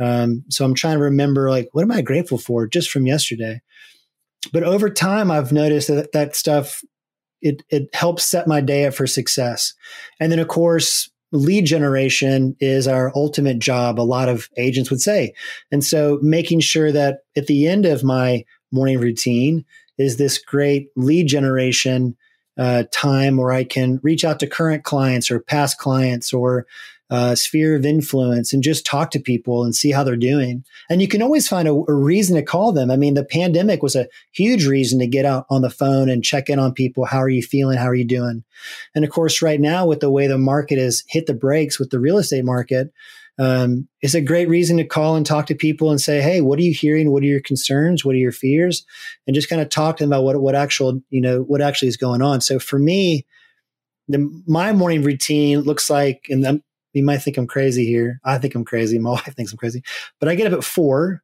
Um, 0.00 0.44
so 0.48 0.64
I'm 0.64 0.74
trying 0.74 0.96
to 0.96 1.04
remember, 1.04 1.50
like, 1.50 1.68
what 1.72 1.82
am 1.82 1.92
I 1.92 2.02
grateful 2.02 2.38
for 2.38 2.66
just 2.66 2.90
from 2.90 3.06
yesterday? 3.06 3.60
But 4.52 4.64
over 4.64 4.88
time, 4.88 5.30
I've 5.30 5.52
noticed 5.52 5.88
that 5.88 6.12
that 6.12 6.34
stuff 6.34 6.82
it 7.42 7.62
it 7.70 7.94
helps 7.94 8.24
set 8.24 8.46
my 8.46 8.60
day 8.60 8.86
up 8.86 8.94
for 8.94 9.06
success. 9.06 9.74
And 10.18 10.32
then, 10.32 10.38
of 10.38 10.48
course, 10.48 11.10
lead 11.32 11.66
generation 11.66 12.56
is 12.60 12.88
our 12.88 13.12
ultimate 13.14 13.58
job. 13.58 14.00
A 14.00 14.02
lot 14.02 14.28
of 14.28 14.48
agents 14.56 14.90
would 14.90 15.00
say, 15.00 15.34
and 15.70 15.84
so 15.84 16.18
making 16.22 16.60
sure 16.60 16.90
that 16.92 17.18
at 17.36 17.46
the 17.46 17.66
end 17.66 17.86
of 17.86 18.02
my 18.02 18.44
morning 18.72 18.98
routine 18.98 19.64
is 19.98 20.16
this 20.16 20.38
great 20.38 20.88
lead 20.96 21.26
generation 21.26 22.16
uh, 22.60 22.84
time 22.92 23.38
where 23.38 23.52
I 23.52 23.64
can 23.64 23.98
reach 24.02 24.22
out 24.22 24.38
to 24.40 24.46
current 24.46 24.84
clients 24.84 25.30
or 25.30 25.40
past 25.40 25.78
clients 25.78 26.30
or 26.30 26.66
uh, 27.08 27.34
sphere 27.34 27.74
of 27.74 27.86
influence 27.86 28.52
and 28.52 28.62
just 28.62 28.84
talk 28.84 29.10
to 29.10 29.18
people 29.18 29.64
and 29.64 29.74
see 29.74 29.90
how 29.90 30.04
they're 30.04 30.14
doing. 30.14 30.62
And 30.90 31.00
you 31.00 31.08
can 31.08 31.22
always 31.22 31.48
find 31.48 31.66
a, 31.66 31.72
a, 31.72 31.92
reason 31.92 32.36
to 32.36 32.42
call 32.42 32.70
them. 32.72 32.90
I 32.90 32.96
mean, 32.96 33.14
the 33.14 33.24
pandemic 33.24 33.82
was 33.82 33.96
a 33.96 34.06
huge 34.30 34.66
reason 34.66 35.00
to 35.00 35.08
get 35.08 35.24
out 35.24 35.46
on 35.50 35.62
the 35.62 35.70
phone 35.70 36.08
and 36.08 36.22
check 36.22 36.50
in 36.50 36.58
on 36.58 36.72
people. 36.72 37.06
How 37.06 37.18
are 37.18 37.28
you 37.30 37.42
feeling? 37.42 37.78
How 37.78 37.86
are 37.86 37.94
you 37.94 38.04
doing? 38.04 38.44
And 38.94 39.04
of 39.04 39.10
course, 39.10 39.42
right 39.42 39.60
now, 39.60 39.86
with 39.86 40.00
the 40.00 40.10
way 40.10 40.26
the 40.26 40.38
market 40.38 40.78
has 40.78 41.02
hit 41.08 41.26
the 41.26 41.34
brakes 41.34 41.80
with 41.80 41.90
the 41.90 41.98
real 41.98 42.18
estate 42.18 42.44
market, 42.44 42.92
um, 43.40 43.88
it's 44.02 44.14
a 44.14 44.20
great 44.20 44.50
reason 44.50 44.76
to 44.76 44.84
call 44.84 45.16
and 45.16 45.24
talk 45.24 45.46
to 45.46 45.54
people 45.54 45.90
and 45.90 45.98
say, 45.98 46.20
"Hey, 46.20 46.42
what 46.42 46.58
are 46.58 46.62
you 46.62 46.74
hearing? 46.74 47.10
What 47.10 47.22
are 47.22 47.26
your 47.26 47.40
concerns? 47.40 48.04
What 48.04 48.14
are 48.14 48.18
your 48.18 48.32
fears?" 48.32 48.84
And 49.26 49.34
just 49.34 49.48
kind 49.48 49.62
of 49.62 49.70
talk 49.70 49.96
to 49.96 50.04
them 50.04 50.12
about 50.12 50.24
what 50.24 50.40
what 50.42 50.54
actual 50.54 51.00
you 51.08 51.22
know 51.22 51.40
what 51.40 51.62
actually 51.62 51.88
is 51.88 51.96
going 51.96 52.20
on. 52.20 52.42
So 52.42 52.58
for 52.58 52.78
me, 52.78 53.24
the, 54.08 54.42
my 54.46 54.74
morning 54.74 55.02
routine 55.02 55.60
looks 55.60 55.88
like, 55.88 56.26
and 56.28 56.46
I'm, 56.46 56.62
you 56.92 57.02
might 57.02 57.22
think 57.22 57.38
I'm 57.38 57.46
crazy 57.46 57.86
here. 57.86 58.20
I 58.26 58.36
think 58.36 58.54
I'm 58.54 58.64
crazy. 58.64 58.98
My 58.98 59.10
wife 59.12 59.34
thinks 59.34 59.52
I'm 59.52 59.58
crazy, 59.58 59.82
but 60.18 60.28
I 60.28 60.34
get 60.34 60.52
up 60.52 60.58
at 60.58 60.64
four, 60.64 61.22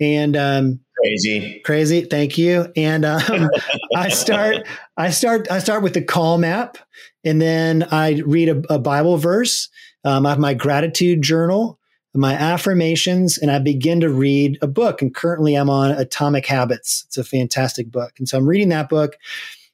and 0.00 0.36
um, 0.36 0.80
crazy, 1.02 1.60
crazy. 1.64 2.02
Thank 2.02 2.38
you. 2.38 2.70
And 2.76 3.04
um, 3.04 3.50
I 3.96 4.10
start, 4.10 4.68
I 4.96 5.10
start, 5.10 5.50
I 5.50 5.58
start 5.58 5.82
with 5.82 5.94
the 5.94 6.02
Calm 6.02 6.44
app, 6.44 6.78
and 7.24 7.42
then 7.42 7.88
I 7.90 8.22
read 8.24 8.50
a, 8.50 8.74
a 8.74 8.78
Bible 8.78 9.16
verse 9.16 9.68
um, 10.04 10.26
I 10.26 10.30
have 10.30 10.38
my 10.38 10.54
gratitude 10.54 11.22
journal, 11.22 11.78
my 12.14 12.34
affirmations, 12.34 13.38
and 13.38 13.50
I 13.50 13.58
begin 13.58 14.00
to 14.00 14.08
read 14.08 14.58
a 14.62 14.66
book. 14.66 15.02
And 15.02 15.14
currently 15.14 15.54
I'm 15.54 15.70
on 15.70 15.90
Atomic 15.92 16.46
Habits. 16.46 17.04
It's 17.06 17.18
a 17.18 17.24
fantastic 17.24 17.90
book. 17.90 18.12
And 18.18 18.28
so 18.28 18.38
I'm 18.38 18.48
reading 18.48 18.70
that 18.70 18.88
book 18.88 19.16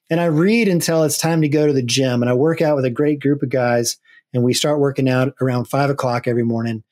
and 0.09 0.19
I 0.19 0.25
read 0.25 0.67
until 0.67 1.03
it's 1.03 1.17
time 1.17 1.41
to 1.41 1.49
go 1.49 1.67
to 1.67 1.73
the 1.73 1.83
gym. 1.83 2.21
And 2.21 2.29
I 2.29 2.33
work 2.33 2.61
out 2.61 2.75
with 2.75 2.85
a 2.85 2.91
great 2.91 3.19
group 3.19 3.43
of 3.43 3.49
guys 3.49 3.97
and 4.33 4.43
we 4.43 4.53
start 4.53 4.79
working 4.79 5.09
out 5.09 5.33
around 5.41 5.65
five 5.65 5.89
o'clock 5.89 6.27
every 6.27 6.43
morning. 6.43 6.83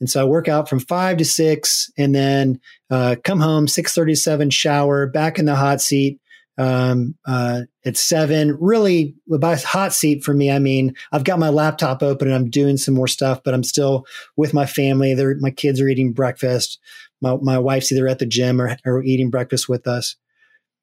And 0.00 0.10
so 0.10 0.20
I 0.20 0.24
work 0.24 0.48
out 0.48 0.68
from 0.68 0.80
five 0.80 1.18
to 1.18 1.24
six 1.24 1.90
and 1.96 2.14
then 2.14 2.60
uh, 2.90 3.16
come 3.22 3.40
home, 3.40 3.68
637, 3.68 4.50
shower, 4.50 5.06
back 5.06 5.38
in 5.38 5.44
the 5.44 5.54
hot 5.54 5.80
seat, 5.80 6.20
um, 6.58 7.14
uh, 7.26 7.62
at 7.84 7.96
seven. 7.96 8.56
Really, 8.60 9.14
by 9.28 9.56
hot 9.56 9.92
seat 9.92 10.24
for 10.24 10.34
me, 10.34 10.50
I 10.50 10.58
mean 10.58 10.94
I've 11.12 11.24
got 11.24 11.38
my 11.38 11.48
laptop 11.48 12.02
open 12.02 12.28
and 12.28 12.36
I'm 12.36 12.50
doing 12.50 12.76
some 12.76 12.94
more 12.94 13.08
stuff, 13.08 13.42
but 13.44 13.54
I'm 13.54 13.64
still 13.64 14.06
with 14.36 14.54
my 14.54 14.66
family. 14.66 15.14
They're, 15.14 15.36
my 15.38 15.50
kids 15.50 15.80
are 15.80 15.88
eating 15.88 16.12
breakfast. 16.12 16.78
My, 17.20 17.36
my 17.36 17.58
wife's 17.58 17.90
either 17.90 18.08
at 18.08 18.18
the 18.18 18.26
gym 18.26 18.60
or, 18.60 18.76
or 18.84 19.02
eating 19.02 19.30
breakfast 19.30 19.68
with 19.68 19.86
us. 19.86 20.16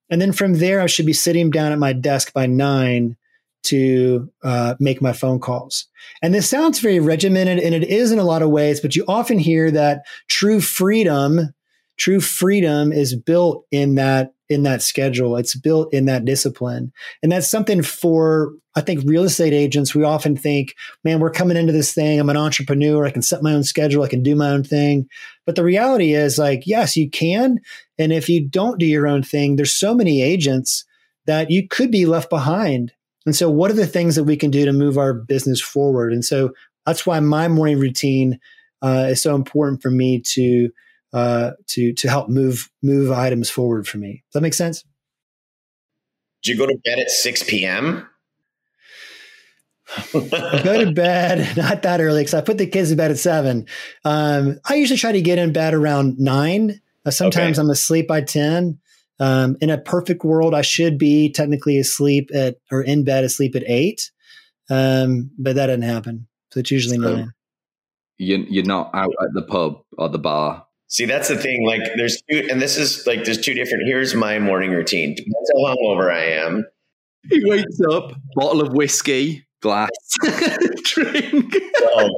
And 0.09 0.21
then 0.21 0.33
from 0.33 0.55
there, 0.55 0.81
I 0.81 0.87
should 0.87 1.05
be 1.05 1.13
sitting 1.13 1.49
down 1.49 1.71
at 1.71 1.79
my 1.79 1.93
desk 1.93 2.33
by 2.33 2.45
nine 2.45 3.15
to 3.63 4.29
uh, 4.43 4.75
make 4.79 5.01
my 5.01 5.13
phone 5.13 5.39
calls. 5.39 5.87
And 6.21 6.33
this 6.33 6.49
sounds 6.49 6.79
very 6.79 6.99
regimented, 6.99 7.59
and 7.59 7.75
it 7.75 7.83
is 7.83 8.11
in 8.11 8.19
a 8.19 8.23
lot 8.23 8.41
of 8.41 8.49
ways, 8.49 8.79
but 8.81 8.95
you 8.95 9.05
often 9.07 9.39
hear 9.39 9.71
that 9.71 10.01
true 10.27 10.59
freedom, 10.59 11.53
true 12.01 12.19
freedom 12.19 12.91
is 12.91 13.15
built 13.15 13.63
in 13.69 13.93
that 13.93 14.33
in 14.49 14.63
that 14.63 14.81
schedule. 14.81 15.37
It's 15.37 15.55
built 15.55 15.93
in 15.93 16.05
that 16.05 16.25
discipline. 16.25 16.91
And 17.21 17.31
that's 17.31 17.47
something 17.47 17.83
for, 17.83 18.51
I 18.75 18.81
think, 18.81 19.03
real 19.05 19.23
estate 19.23 19.53
agents. 19.53 19.95
We 19.95 20.03
often 20.03 20.35
think, 20.35 20.75
man, 21.05 21.19
we're 21.19 21.31
coming 21.31 21.55
into 21.55 21.71
this 21.71 21.93
thing. 21.93 22.19
I'm 22.19 22.29
an 22.29 22.35
entrepreneur. 22.35 23.05
I 23.05 23.11
can 23.11 23.21
set 23.21 23.43
my 23.43 23.53
own 23.53 23.63
schedule. 23.63 24.03
I 24.03 24.09
can 24.09 24.23
do 24.23 24.35
my 24.35 24.49
own 24.49 24.63
thing. 24.63 25.07
But 25.45 25.55
the 25.55 25.63
reality 25.63 26.13
is, 26.13 26.37
like, 26.37 26.63
yes, 26.65 26.97
you 26.97 27.09
can. 27.09 27.59
And 27.97 28.11
if 28.11 28.27
you 28.27 28.45
don't 28.45 28.79
do 28.79 28.85
your 28.85 29.07
own 29.07 29.21
thing, 29.21 29.55
there's 29.55 29.71
so 29.71 29.93
many 29.93 30.21
agents 30.21 30.83
that 31.27 31.51
you 31.51 31.67
could 31.67 31.91
be 31.91 32.07
left 32.07 32.29
behind. 32.31 32.91
And 33.27 33.35
so, 33.35 33.49
what 33.49 33.69
are 33.69 33.75
the 33.75 33.87
things 33.87 34.15
that 34.15 34.23
we 34.23 34.35
can 34.35 34.49
do 34.49 34.65
to 34.65 34.73
move 34.73 34.97
our 34.97 35.13
business 35.13 35.61
forward? 35.61 36.13
And 36.13 36.25
so, 36.25 36.49
that's 36.85 37.05
why 37.05 37.19
my 37.19 37.47
morning 37.47 37.79
routine 37.79 38.39
uh, 38.81 39.07
is 39.11 39.21
so 39.21 39.35
important 39.35 39.83
for 39.83 39.91
me 39.91 40.19
to 40.33 40.71
uh, 41.13 41.51
to 41.67 41.93
to 41.93 42.09
help 42.09 42.29
move 42.29 42.69
move 42.81 43.11
items 43.11 43.49
forward 43.49 43.87
for 43.87 43.97
me. 43.97 44.23
Does 44.29 44.33
that 44.33 44.41
make 44.41 44.53
sense? 44.53 44.83
Do 46.43 46.51
you 46.51 46.57
go 46.57 46.65
to 46.65 46.77
bed 46.83 46.99
at 46.99 47.09
six 47.09 47.43
p.m.? 47.43 48.07
I 50.13 50.61
go 50.63 50.85
to 50.85 50.91
bed 50.91 51.57
not 51.57 51.81
that 51.81 51.99
early 51.99 52.21
because 52.21 52.33
I 52.33 52.41
put 52.41 52.57
the 52.57 52.67
kids 52.67 52.89
to 52.89 52.95
bed 52.95 53.11
at 53.11 53.19
seven. 53.19 53.67
Um, 54.05 54.59
I 54.67 54.75
usually 54.75 54.97
try 54.97 55.11
to 55.11 55.21
get 55.21 55.37
in 55.37 55.51
bed 55.51 55.73
around 55.73 56.17
nine. 56.17 56.81
Uh, 57.05 57.11
sometimes 57.11 57.59
okay. 57.59 57.65
I'm 57.65 57.69
asleep 57.69 58.07
by 58.07 58.21
ten. 58.21 58.79
Um, 59.19 59.55
in 59.61 59.69
a 59.69 59.77
perfect 59.77 60.23
world, 60.23 60.55
I 60.55 60.61
should 60.61 60.97
be 60.97 61.31
technically 61.31 61.77
asleep 61.77 62.31
at 62.33 62.57
or 62.71 62.81
in 62.81 63.03
bed 63.03 63.23
asleep 63.23 63.55
at 63.55 63.63
eight, 63.67 64.11
um, 64.69 65.29
but 65.37 65.55
that 65.55 65.67
doesn't 65.67 65.83
happen. 65.83 66.27
So 66.51 66.61
it's 66.61 66.71
usually 66.71 66.97
so 66.97 67.15
nine. 67.15 67.33
You're, 68.17 68.39
you're 68.39 68.65
not 68.65 68.91
out 68.93 69.13
at 69.21 69.33
the 69.33 69.41
pub 69.41 69.83
or 69.97 70.09
the 70.09 70.19
bar 70.19 70.65
See, 70.91 71.05
that's 71.05 71.29
the 71.29 71.37
thing. 71.37 71.65
Like, 71.65 71.81
there's 71.95 72.21
two, 72.29 72.47
and 72.51 72.61
this 72.61 72.77
is 72.77 73.07
like, 73.07 73.23
there's 73.23 73.39
two 73.39 73.53
different. 73.53 73.85
Here's 73.85 74.13
my 74.13 74.39
morning 74.39 74.71
routine. 74.71 75.15
Depends 75.15 75.51
how 75.55 75.73
hungover 75.73 76.13
I 76.13 76.25
am. 76.45 76.65
He 77.29 77.41
wakes 77.45 77.79
up, 77.89 78.11
bottle 78.35 78.61
of 78.61 78.73
whiskey, 78.73 79.45
glass, 79.61 79.89
drink. 80.83 81.55
Well, 81.79 82.09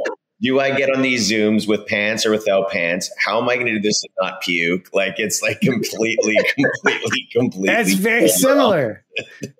do 0.42 0.60
I 0.60 0.76
get 0.76 0.90
on 0.90 1.04
these 1.04 1.30
Zooms 1.30 1.68
with 1.68 1.86
pants 1.86 2.26
or 2.26 2.32
without 2.32 2.72
pants? 2.72 3.12
How 3.24 3.40
am 3.40 3.48
I 3.48 3.56
going 3.56 3.68
to 3.68 3.74
do 3.74 3.80
this 3.80 4.02
and 4.04 4.12
not 4.20 4.42
puke? 4.42 4.90
Like 4.92 5.20
it's 5.20 5.44
like 5.44 5.62
completely, 5.62 6.36
completely, 6.56 7.28
completely. 7.32 7.68
That's 7.68 7.94
very 7.94 8.28
similar. 8.28 9.06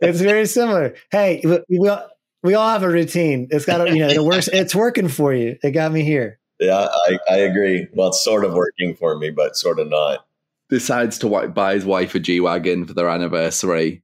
it's 0.02 0.22
very 0.22 0.48
similar. 0.48 0.96
Hey, 1.12 1.44
we 1.70 1.88
all, 1.88 2.08
we 2.42 2.56
all 2.56 2.70
have 2.70 2.82
a 2.82 2.90
routine. 2.90 3.50
It's 3.52 3.66
got 3.66 3.86
to, 3.86 3.94
you 3.94 4.00
know, 4.00 4.10
it 4.10 4.24
works. 4.24 4.48
It's 4.48 4.74
working 4.74 5.08
for 5.08 5.34
you. 5.34 5.58
It 5.62 5.72
got 5.72 5.92
me 5.92 6.04
here. 6.04 6.40
Yeah, 6.66 6.88
I, 7.08 7.20
I 7.30 7.38
agree. 7.38 7.88
Well, 7.94 8.10
it's 8.10 8.24
sort 8.24 8.46
of 8.46 8.54
working 8.54 8.96
for 8.96 9.18
me, 9.18 9.30
but 9.30 9.56
sort 9.56 9.80
of 9.80 9.90
not. 9.90 10.26
Decides 10.70 11.18
to 11.20 11.48
buy 11.50 11.76
his 11.76 11.86
wife 11.86 12.16
a 12.16 12.20
G 12.20 12.40
Wagon 12.40 12.86
for 12.86 12.94
their 12.94 13.10
anniversary 13.10 14.04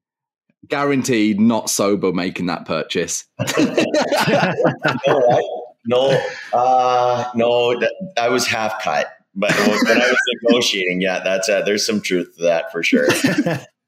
guaranteed 0.68 1.40
not 1.40 1.70
sober 1.70 2.12
making 2.12 2.48
that 2.48 2.66
purchase. 2.66 3.26
no, 5.08 5.68
no, 5.86 6.22
uh, 6.54 7.30
no, 7.36 7.82
I 8.18 8.30
was 8.30 8.48
half 8.48 8.82
cut, 8.82 9.08
but 9.36 9.52
when 9.52 10.02
I 10.02 10.10
was 10.10 10.18
negotiating, 10.44 11.02
yeah, 11.02 11.20
that's 11.24 11.50
uh, 11.50 11.62
there's 11.62 11.86
some 11.86 12.02
truth 12.02 12.36
to 12.38 12.44
that 12.44 12.72
for 12.72 12.84
sure. 12.84 13.08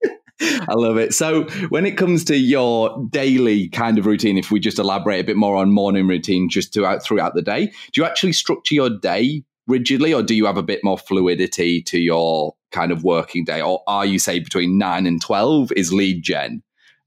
I 0.42 0.74
love 0.74 0.98
it. 0.98 1.14
So, 1.14 1.44
when 1.70 1.86
it 1.86 1.98
comes 1.98 2.24
to 2.26 2.38
your 2.38 3.06
daily 3.10 3.70
kind 3.70 3.98
of 3.98 4.06
routine, 4.06 4.38
if 4.38 4.52
we 4.52 4.60
just 4.60 4.80
elaborate 4.80 5.20
a 5.20 5.24
bit 5.24 5.38
more 5.38 5.56
on 5.56 5.72
morning 5.72 6.08
routine, 6.08 6.50
just 6.50 6.74
throughout 6.74 7.04
throughout 7.04 7.36
the 7.36 7.42
day, 7.42 7.68
do 7.68 8.02
you 8.02 8.06
actually 8.06 8.34
structure 8.34 8.76
your 8.76 8.90
day 8.90 9.44
rigidly, 9.68 10.14
or 10.14 10.24
do 10.24 10.36
you 10.36 10.46
have 10.46 10.58
a 10.58 10.64
bit 10.64 10.84
more 10.84 10.98
fluidity 10.98 11.82
to 11.84 12.00
your 12.00 12.56
kind 12.72 12.92
of 12.92 13.04
working 13.04 13.46
day, 13.46 13.62
or 13.62 13.84
are 13.88 14.06
you 14.06 14.20
say 14.20 14.40
between 14.40 14.78
nine 14.78 15.06
and 15.06 15.22
twelve 15.22 15.72
is 15.74 15.94
lead 15.94 16.24
gen? 16.24 16.64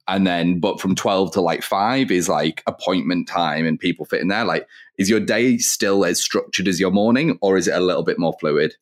and 0.07 0.27
then 0.27 0.61
but 0.61 0.81
from 0.81 0.95
12 0.95 1.33
to 1.33 1.41
like 1.41 1.63
5 1.63 2.11
is 2.11 2.29
like 2.29 2.63
appointment 2.67 3.27
time 3.27 3.67
and 3.67 3.81
people 3.81 4.05
fit 4.05 4.21
in 4.21 4.29
there 4.29 4.45
like 4.45 4.67
is 4.99 5.09
your 5.09 5.21
day 5.21 5.59
still 5.59 6.05
as 6.05 6.23
structured 6.23 6.69
as 6.69 6.79
your 6.79 6.91
morning 6.91 7.39
or 7.41 7.57
is 7.57 7.69
it 7.69 7.75
a 7.75 7.81
little 7.81 8.03
bit 8.03 8.19
more 8.19 8.35
fluid 8.39 8.75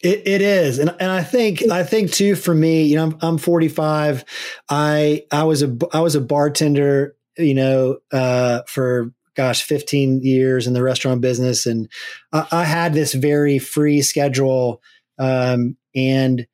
it, 0.00 0.26
it 0.26 0.42
is 0.42 0.78
and, 0.78 0.94
and 1.00 1.10
i 1.10 1.22
think 1.22 1.62
i 1.70 1.82
think 1.82 2.12
too 2.12 2.34
for 2.34 2.54
me 2.54 2.84
you 2.84 2.96
know 2.96 3.04
I'm, 3.04 3.18
I'm 3.20 3.38
45 3.38 4.24
i 4.68 5.24
i 5.32 5.44
was 5.44 5.62
a 5.62 5.76
i 5.92 6.00
was 6.00 6.14
a 6.14 6.20
bartender 6.20 7.16
you 7.36 7.54
know 7.54 7.98
uh, 8.12 8.62
for 8.66 9.12
gosh 9.36 9.62
15 9.62 10.22
years 10.22 10.66
in 10.66 10.72
the 10.72 10.82
restaurant 10.82 11.20
business 11.20 11.66
and 11.66 11.88
i, 12.32 12.46
I 12.50 12.64
had 12.64 12.94
this 12.94 13.14
very 13.14 13.58
free 13.58 14.02
schedule 14.02 14.82
um, 15.18 15.76
and 15.94 16.46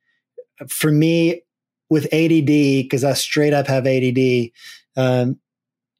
for 0.67 0.91
me 0.91 1.41
with 1.89 2.13
ADD 2.13 2.45
because 2.45 3.03
I 3.03 3.13
straight 3.13 3.53
up 3.53 3.67
have 3.67 3.85
ADD. 3.87 4.49
Um, 4.97 5.39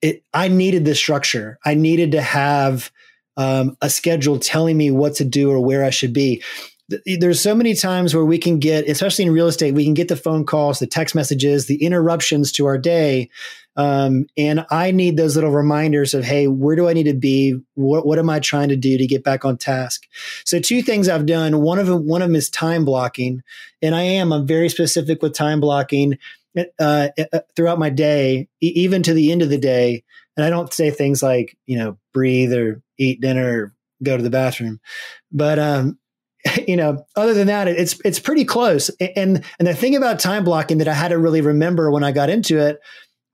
it 0.01 0.23
I 0.33 0.47
needed 0.47 0.85
the 0.85 0.95
structure. 0.95 1.59
I 1.65 1.73
needed 1.73 2.11
to 2.13 2.21
have 2.21 2.91
um, 3.37 3.77
a 3.81 3.89
schedule 3.89 4.39
telling 4.39 4.77
me 4.77 4.91
what 4.91 5.15
to 5.15 5.25
do 5.25 5.51
or 5.51 5.59
where 5.59 5.83
I 5.83 5.89
should 5.89 6.13
be. 6.13 6.43
There's 7.05 7.41
so 7.41 7.55
many 7.55 7.73
times 7.73 8.13
where 8.13 8.25
we 8.25 8.37
can 8.37 8.59
get, 8.59 8.87
especially 8.87 9.25
in 9.25 9.31
real 9.31 9.47
estate, 9.47 9.73
we 9.73 9.85
can 9.85 9.95
get 9.95 10.07
the 10.07 10.15
phone 10.15 10.45
calls, 10.45 10.79
the 10.79 10.87
text 10.87 11.15
messages, 11.15 11.65
the 11.65 11.83
interruptions 11.83 12.51
to 12.53 12.65
our 12.67 12.77
day 12.77 13.29
um, 13.77 14.27
and 14.37 14.65
I 14.69 14.91
need 14.91 15.17
those 15.17 15.35
little 15.35 15.51
reminders 15.51 16.13
of, 16.13 16.23
hey, 16.23 16.47
where 16.47 16.75
do 16.75 16.87
I 16.87 16.93
need 16.93 17.03
to 17.03 17.13
be? 17.13 17.59
What, 17.73 18.05
what 18.05 18.19
am 18.19 18.29
I 18.29 18.39
trying 18.39 18.69
to 18.69 18.77
do 18.77 18.97
to 18.97 19.07
get 19.07 19.23
back 19.23 19.43
on 19.43 19.57
task? 19.57 20.07
So 20.45 20.59
two 20.59 20.81
things 20.81 21.09
I've 21.09 21.25
done. 21.25 21.61
One 21.61 21.79
of 21.79 21.87
them, 21.87 22.05
one 22.05 22.21
of 22.21 22.29
them 22.29 22.35
is 22.35 22.49
time 22.49 22.85
blocking, 22.85 23.43
and 23.81 23.93
I 23.93 24.03
am 24.03 24.31
I'm 24.31 24.47
very 24.47 24.69
specific 24.69 25.21
with 25.21 25.33
time 25.33 25.59
blocking 25.59 26.17
uh, 26.57 27.09
uh, 27.33 27.39
throughout 27.55 27.79
my 27.79 27.89
day, 27.89 28.47
even 28.61 29.03
to 29.03 29.13
the 29.13 29.31
end 29.31 29.41
of 29.41 29.49
the 29.49 29.57
day. 29.57 30.03
And 30.37 30.45
I 30.45 30.49
don't 30.49 30.73
say 30.73 30.89
things 30.89 31.21
like 31.21 31.57
you 31.65 31.77
know 31.77 31.97
breathe 32.13 32.53
or 32.53 32.81
eat 32.97 33.19
dinner 33.19 33.63
or 33.63 33.73
go 34.03 34.15
to 34.15 34.23
the 34.23 34.29
bathroom, 34.29 34.79
but 35.31 35.59
um, 35.59 35.99
you 36.67 36.75
know, 36.75 37.05
other 37.15 37.33
than 37.33 37.47
that, 37.47 37.67
it's 37.67 37.99
it's 38.05 38.19
pretty 38.19 38.45
close. 38.45 38.89
And 39.15 39.43
and 39.59 39.67
the 39.67 39.73
thing 39.73 39.95
about 39.95 40.19
time 40.19 40.43
blocking 40.43 40.77
that 40.79 40.87
I 40.87 40.93
had 40.93 41.09
to 41.09 41.17
really 41.17 41.41
remember 41.41 41.91
when 41.91 42.03
I 42.03 42.11
got 42.11 42.29
into 42.29 42.57
it 42.57 42.79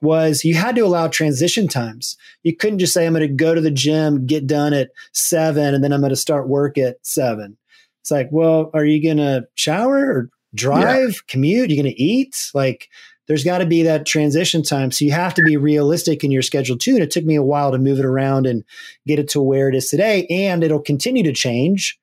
was 0.02 0.43
you 0.43 0.56
had 0.56 0.76
to 0.76 0.82
allow 0.82 1.08
transition 1.08 1.67
times. 1.67 2.17
You 2.43 2.56
couldn't 2.56 2.80
just 2.80 2.93
say, 2.93 3.06
I'm 3.06 3.13
going 3.13 3.28
to 3.28 3.34
go 3.34 3.54
to 3.54 3.62
the 3.62 3.69
gym, 3.69 4.26
get 4.26 4.47
done 4.47 4.74
at 4.74 4.89
seven, 5.13 5.76
and 5.76 5.84
then 5.84 5.93
I'm 5.93 6.02
going 6.02 6.10
to 6.10 6.15
start 6.15 6.50
work 6.50 6.78
at 6.78 6.97
seven. 7.04 7.58
It's 8.02 8.10
like, 8.10 8.30
well, 8.32 8.71
are 8.74 8.84
you 8.84 9.02
going 9.02 9.17
to 9.17 9.47
shower 9.54 9.97
or 9.97 10.30
drive, 10.56 11.12
yeah. 11.12 11.19
commute? 11.28 11.69
Are 11.69 11.74
you 11.74 11.84
going 11.84 11.93
to 11.93 12.02
eat? 12.02 12.36
Like, 12.56 12.89
there's 13.28 13.43
got 13.43 13.60
to 13.60 13.67
be 13.67 13.84
that 13.84 14.08
transition 14.08 14.63
time. 14.63 14.91
So 14.91 15.06
you 15.06 15.12
have 15.12 15.36
to 15.36 15.43
be 15.43 15.56
realistic 15.56 16.24
in 16.24 16.32
your 16.32 16.41
schedule 16.41 16.78
too. 16.78 16.95
And 16.95 17.04
it 17.04 17.12
took 17.12 17.24
me 17.24 17.36
a 17.36 17.43
while 17.43 17.71
to 17.71 17.78
move 17.78 18.00
it 18.00 18.06
around 18.06 18.47
and 18.47 18.63
get 19.08 19.19
it 19.19 19.30
to 19.30 19.41
where 19.41 19.69
it 19.69 19.76
is 19.76 19.88
today. 19.88 20.26
And 20.28 20.63
it'll 20.63 20.82
continue 20.82 21.24
to 21.24 21.32
change. 21.32 21.97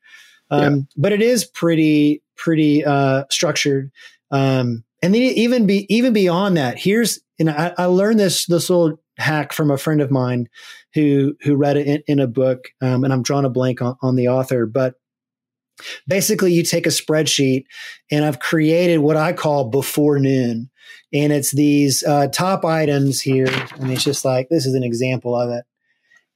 Um, 0.50 0.74
yeah. 0.74 0.80
But 0.96 1.12
it 1.12 1.22
is 1.22 1.44
pretty, 1.44 2.22
pretty 2.36 2.84
uh, 2.84 3.24
structured. 3.30 3.90
Um, 4.30 4.84
and 5.02 5.14
then 5.14 5.22
even 5.22 5.66
be 5.66 5.86
even 5.94 6.12
beyond 6.12 6.56
that, 6.56 6.78
here's 6.78 7.20
and 7.38 7.50
I, 7.50 7.72
I, 7.78 7.84
learned 7.84 8.18
this 8.18 8.46
this 8.46 8.68
little 8.68 9.00
hack 9.16 9.52
from 9.52 9.70
a 9.70 9.78
friend 9.78 10.00
of 10.00 10.10
mine 10.10 10.48
who 10.94 11.36
who 11.42 11.54
read 11.54 11.76
it 11.76 11.86
in, 11.86 12.02
in 12.06 12.18
a 12.18 12.26
book, 12.26 12.68
um, 12.80 13.04
and 13.04 13.12
I'm 13.12 13.22
drawing 13.22 13.44
a 13.44 13.50
blank 13.50 13.80
on, 13.80 13.96
on 14.02 14.16
the 14.16 14.28
author, 14.28 14.66
but 14.66 14.94
basically 16.08 16.52
you 16.52 16.64
take 16.64 16.86
a 16.86 16.90
spreadsheet 16.90 17.64
and 18.10 18.24
I've 18.24 18.40
created 18.40 18.98
what 18.98 19.16
I 19.16 19.32
call 19.32 19.66
before 19.66 20.18
noon, 20.18 20.68
and 21.12 21.32
it's 21.32 21.52
these 21.52 22.02
uh, 22.02 22.26
top 22.28 22.64
items 22.64 23.20
here, 23.20 23.48
and 23.78 23.92
it's 23.92 24.04
just 24.04 24.24
like 24.24 24.48
this 24.48 24.66
is 24.66 24.74
an 24.74 24.84
example 24.84 25.38
of 25.38 25.50
it, 25.50 25.64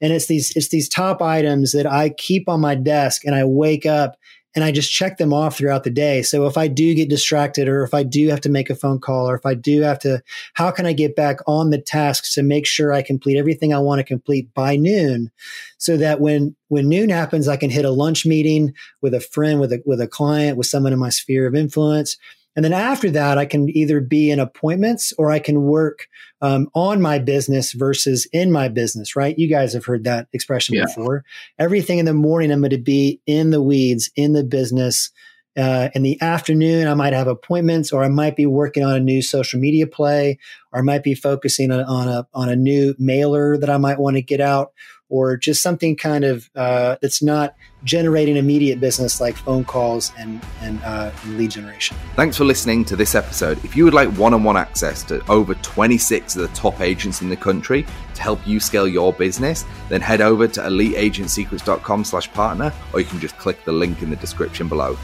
and 0.03 0.13
it's 0.13 0.27
these 0.27 0.55
it's 0.57 0.69
these 0.69 0.89
top 0.89 1.23
items 1.23 1.73
that 1.73 1.87
I 1.87 2.11
keep 2.11 2.49
on 2.49 2.61
my 2.61 2.75
desk, 2.75 3.25
and 3.25 3.35
I 3.35 3.45
wake 3.45 3.87
up 3.87 4.17
and 4.55 4.65
I 4.65 4.71
just 4.71 4.93
check 4.93 5.17
them 5.17 5.33
off 5.33 5.57
throughout 5.57 5.85
the 5.85 5.91
day. 5.91 6.23
So 6.23 6.47
if 6.47 6.59
I 6.59 6.69
do 6.69 6.95
get 6.95 7.09
distracted 7.09 7.69
or 7.69 7.85
if 7.85 7.95
I 7.95 8.03
do 8.03 8.29
have 8.29 8.41
to 8.43 8.51
make 8.51 8.69
a 8.69 8.75
phone 8.75 9.01
call 9.01 9.29
or 9.29 9.35
if 9.35 9.47
I 9.47 9.55
do 9.55 9.81
have 9.81 9.99
to, 10.01 10.23
how 10.55 10.71
can 10.71 10.85
I 10.85 10.93
get 10.93 11.17
back 11.17 11.39
on 11.47 11.71
the 11.71 11.81
tasks 11.81 12.35
to 12.35 12.43
make 12.43 12.67
sure 12.67 12.93
I 12.93 13.03
complete 13.03 13.39
everything 13.39 13.73
I 13.73 13.79
want 13.79 14.01
to 14.01 14.05
complete 14.05 14.53
by 14.53 14.77
noon 14.77 15.31
so 15.79 15.97
that 15.97 16.21
when, 16.21 16.55
when 16.69 16.89
noon 16.89 17.09
happens, 17.09 17.49
I 17.49 17.57
can 17.57 17.71
hit 17.71 17.87
a 17.87 17.91
lunch 17.91 18.27
meeting 18.27 18.75
with 19.01 19.15
a 19.15 19.21
friend, 19.21 19.59
with 19.59 19.73
a, 19.73 19.83
with 19.87 20.03
a 20.03 20.09
client, 20.09 20.59
with 20.59 20.67
someone 20.67 20.93
in 20.93 20.99
my 20.99 21.11
sphere 21.11 21.47
of 21.47 21.55
influence 21.55 22.19
and 22.55 22.65
then 22.65 22.73
after 22.73 23.11
that, 23.11 23.39
I 23.39 23.47
can 23.47 23.69
either 23.71 24.01
be 24.01 24.31
in 24.31 24.39
appointments 24.39 25.13
or 25.17 25.31
I 25.31 25.39
can 25.39 25.63
work 25.63 26.09
um, 26.43 26.69
on 26.75 27.01
my 27.01 27.19
business 27.19 27.73
versus 27.73 28.27
in 28.33 28.53
my 28.53 28.69
business, 28.69 29.17
right? 29.17 29.39
You 29.39 29.49
guys 29.49 29.73
have 29.73 29.87
heard 29.87 30.05
that 30.05 30.29
expression 30.33 30.75
yeah. 30.75 30.85
before. 30.85 31.25
Everything 31.59 31.99
in 31.99 32.05
the 32.05 32.13
morning, 32.13 32.51
I'm 32.51 32.61
going 32.61 32.71
to 32.71 32.79
be 32.79 33.21
in 33.27 33.51
the 33.51 33.63
weeds, 33.63 34.11
in 34.17 34.33
the 34.33 34.45
business. 34.45 35.11
Uh, 35.55 35.91
in 35.95 36.03
the 36.03 36.21
afternoon, 36.23 36.89
I 36.89 36.95
might 36.95 37.13
have 37.13 37.27
appointments, 37.27 37.93
or 37.93 38.03
I 38.03 38.09
might 38.09 38.37
be 38.37 38.47
working 38.47 38.85
on 38.85 38.95
a 38.95 39.01
new 39.01 39.21
social 39.21 39.61
media 39.61 39.87
play, 39.87 40.39
or 40.73 40.79
I 40.79 40.83
might 40.83 41.03
be 41.03 41.15
focusing 41.15 41.71
on, 41.71 41.85
on 41.85 42.09
a 42.09 42.27
on 42.33 42.49
a 42.49 42.57
new 42.57 42.95
mailer 42.99 43.59
that 43.59 43.69
I 43.69 43.77
might 43.77 43.99
want 43.99 44.17
to 44.17 44.23
get 44.23 44.41
out, 44.41 44.73
or 45.13 45.37
just 45.37 45.61
something 45.61 45.95
kind 45.95 46.25
of 46.25 46.49
uh, 46.57 46.97
that's 47.03 47.23
not 47.23 47.55
generating 47.85 48.39
immediate 48.39 48.81
business 48.81 49.21
like 49.21 49.37
phone 49.37 49.63
calls 49.63 50.11
and, 50.19 50.41
and, 50.63 50.83
uh, 50.85 51.13
and, 51.25 51.37
lead 51.37 51.51
generation. 51.51 51.95
Thanks 52.17 52.39
for 52.39 52.45
listening 52.45 52.83
to 52.87 52.97
this 52.97 53.15
episode. 53.15 53.63
If 53.63 53.77
you 53.77 53.85
would 53.85 53.93
like 53.93 54.09
one-on-one 54.13 54.57
access 54.57 55.03
to 55.05 55.23
over 55.31 55.55
26 55.57 56.37
of 56.37 56.43
the 56.43 56.49
top 56.57 56.81
agents 56.81 57.21
in 57.21 57.29
the 57.29 57.37
country 57.37 57.85
to 58.15 58.23
help 58.23 58.47
you 58.47 58.59
scale 58.59 58.89
your 58.89 59.13
business, 59.13 59.67
then 59.91 60.01
head 60.01 60.23
over 60.23 60.49
to 60.49 60.61
eliteagentsecrets.com 60.63 62.05
slash 62.05 62.33
partner, 62.33 62.73
or 62.95 63.01
you 63.01 63.07
can 63.07 63.21
just 63.21 63.37
click 63.37 63.63
the 63.67 63.73
link 63.73 64.01
in 64.01 64.09
the 64.09 64.17
description 64.17 64.67
below. 64.67 64.97